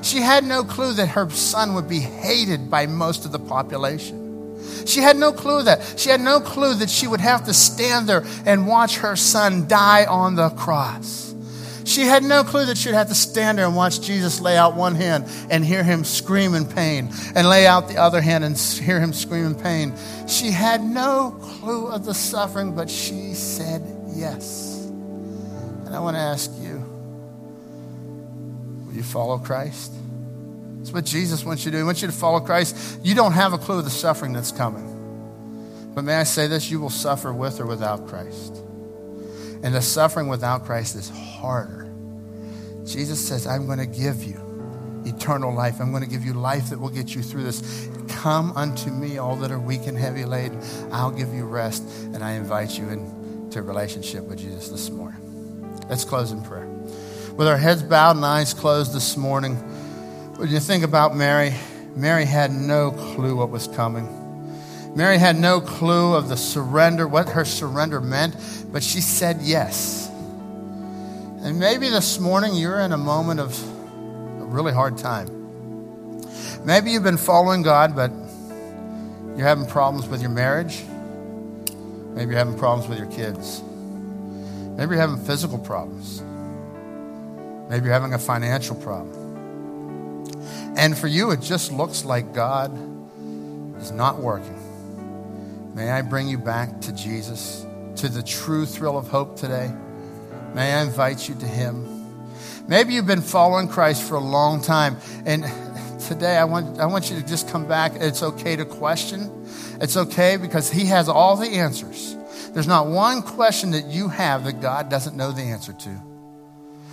[0.00, 4.19] She had no clue that her son would be hated by most of the population.
[4.86, 5.98] She had no clue that.
[5.98, 9.68] She had no clue that she would have to stand there and watch her son
[9.68, 11.30] die on the cross.
[11.84, 14.76] She had no clue that she'd have to stand there and watch Jesus lay out
[14.76, 18.56] one hand and hear him scream in pain, and lay out the other hand and
[18.56, 19.94] hear him scream in pain.
[20.28, 23.82] She had no clue of the suffering, but she said
[24.14, 24.86] yes.
[25.84, 26.78] And I want to ask you
[28.86, 29.92] will you follow Christ?
[30.80, 31.78] That's what Jesus wants you to do.
[31.78, 33.00] He wants you to follow Christ.
[33.04, 35.92] You don't have a clue of the suffering that's coming.
[35.94, 36.70] But may I say this?
[36.70, 38.56] You will suffer with or without Christ.
[39.62, 41.92] And the suffering without Christ is harder.
[42.86, 45.80] Jesus says, I'm going to give you eternal life.
[45.80, 47.88] I'm going to give you life that will get you through this.
[48.08, 50.62] Come unto me, all that are weak and heavy laden.
[50.92, 51.82] I'll give you rest.
[52.14, 55.20] And I invite you into a relationship with Jesus this morning.
[55.90, 56.66] Let's close in prayer.
[57.36, 59.56] With our heads bowed and eyes closed this morning,
[60.40, 61.52] when you think about Mary,
[61.94, 64.08] Mary had no clue what was coming.
[64.96, 68.34] Mary had no clue of the surrender, what her surrender meant,
[68.72, 70.08] but she said yes.
[71.42, 73.52] And maybe this morning you're in a moment of
[74.40, 75.28] a really hard time.
[76.64, 78.10] Maybe you've been following God, but
[79.36, 80.82] you're having problems with your marriage.
[82.14, 83.60] Maybe you're having problems with your kids.
[83.62, 86.22] Maybe you're having physical problems.
[87.68, 89.19] Maybe you're having a financial problem.
[90.76, 92.72] And for you, it just looks like God
[93.80, 94.56] is not working.
[95.74, 97.66] May I bring you back to Jesus,
[97.96, 99.72] to the true thrill of hope today?
[100.54, 101.86] May I invite you to Him?
[102.66, 105.44] Maybe you've been following Christ for a long time, and
[106.00, 107.92] today I want, I want you to just come back.
[107.96, 109.46] It's okay to question.
[109.80, 112.16] It's okay because He has all the answers.
[112.52, 116.02] There's not one question that you have that God doesn't know the answer to.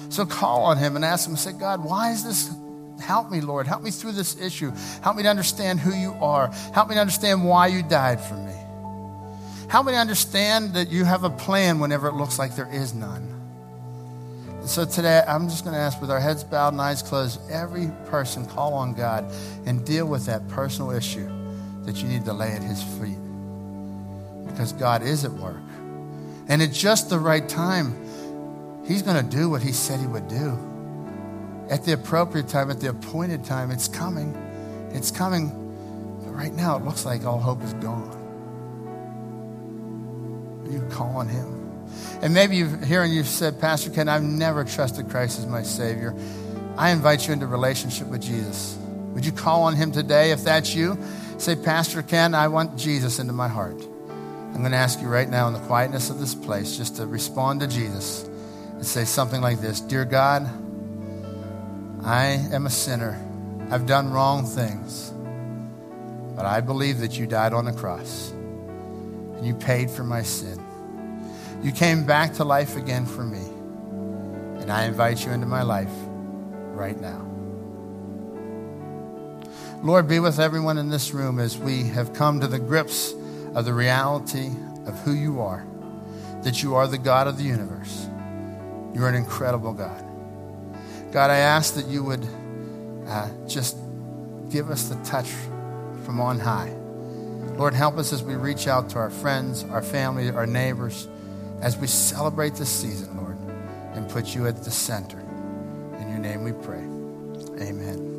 [0.10, 2.52] So call on Him and ask Him, say, God, why is this?
[3.00, 3.68] Help me, Lord.
[3.68, 4.72] Help me through this issue.
[5.02, 6.48] Help me to understand who you are.
[6.74, 8.54] Help me to understand why you died for me.
[9.70, 12.94] Help me to understand that you have a plan whenever it looks like there is
[12.94, 13.34] none.
[14.48, 17.40] And so today, I'm just going to ask with our heads bowed and eyes closed,
[17.50, 19.32] every person call on God
[19.66, 21.30] and deal with that personal issue
[21.84, 23.18] that you need to lay at His feet.
[24.48, 25.62] Because God is at work.
[26.50, 27.94] And at just the right time,
[28.86, 30.58] He's going to do what He said He would do.
[31.70, 34.36] At the appropriate time, at the appointed time, it's coming.
[34.94, 35.50] It's coming.
[36.24, 38.14] But right now, it looks like all hope is gone.
[40.72, 41.58] You call on Him.
[42.22, 45.64] And maybe you're here and you've said, Pastor Ken, I've never trusted Christ as my
[45.64, 46.16] Savior.
[46.78, 48.78] I invite you into relationship with Jesus.
[49.14, 50.32] Would you call on Him today?
[50.32, 50.98] If that's you,
[51.38, 53.82] say, Pastor Ken, I want Jesus into my heart.
[54.54, 57.06] I'm going to ask you right now in the quietness of this place just to
[57.06, 60.50] respond to Jesus and say something like this Dear God,
[62.08, 63.22] I am a sinner.
[63.70, 65.12] I've done wrong things.
[66.38, 70.58] But I believe that you died on the cross and you paid for my sin.
[71.62, 73.44] You came back to life again for me.
[74.62, 75.92] And I invite you into my life
[76.72, 77.26] right now.
[79.84, 83.14] Lord, be with everyone in this room as we have come to the grips
[83.54, 84.52] of the reality
[84.86, 85.68] of who you are,
[86.44, 88.08] that you are the God of the universe.
[88.94, 90.07] You're an incredible God.
[91.12, 92.28] God, I ask that you would
[93.08, 93.78] uh, just
[94.50, 95.30] give us the touch
[96.04, 96.74] from on high.
[97.56, 101.08] Lord, help us as we reach out to our friends, our family, our neighbors,
[101.62, 103.38] as we celebrate this season, Lord,
[103.94, 105.20] and put you at the center.
[106.00, 106.84] In your name we pray.
[107.68, 108.14] Amen.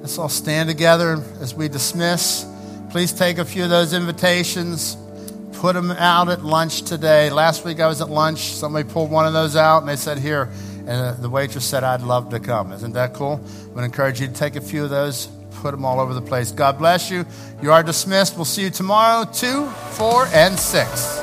[0.00, 2.46] Let's all stand together as we dismiss.
[2.90, 4.96] Please take a few of those invitations.
[5.60, 7.28] Put them out at lunch today.
[7.28, 8.54] Last week I was at lunch.
[8.54, 10.48] Somebody pulled one of those out and they said, Here.
[10.78, 12.72] And uh, the waitress said, I'd love to come.
[12.72, 13.34] Isn't that cool?
[13.34, 15.26] I'm going to encourage you to take a few of those,
[15.56, 16.50] put them all over the place.
[16.50, 17.26] God bless you.
[17.60, 18.36] You are dismissed.
[18.36, 21.19] We'll see you tomorrow, 2, 4, and 6.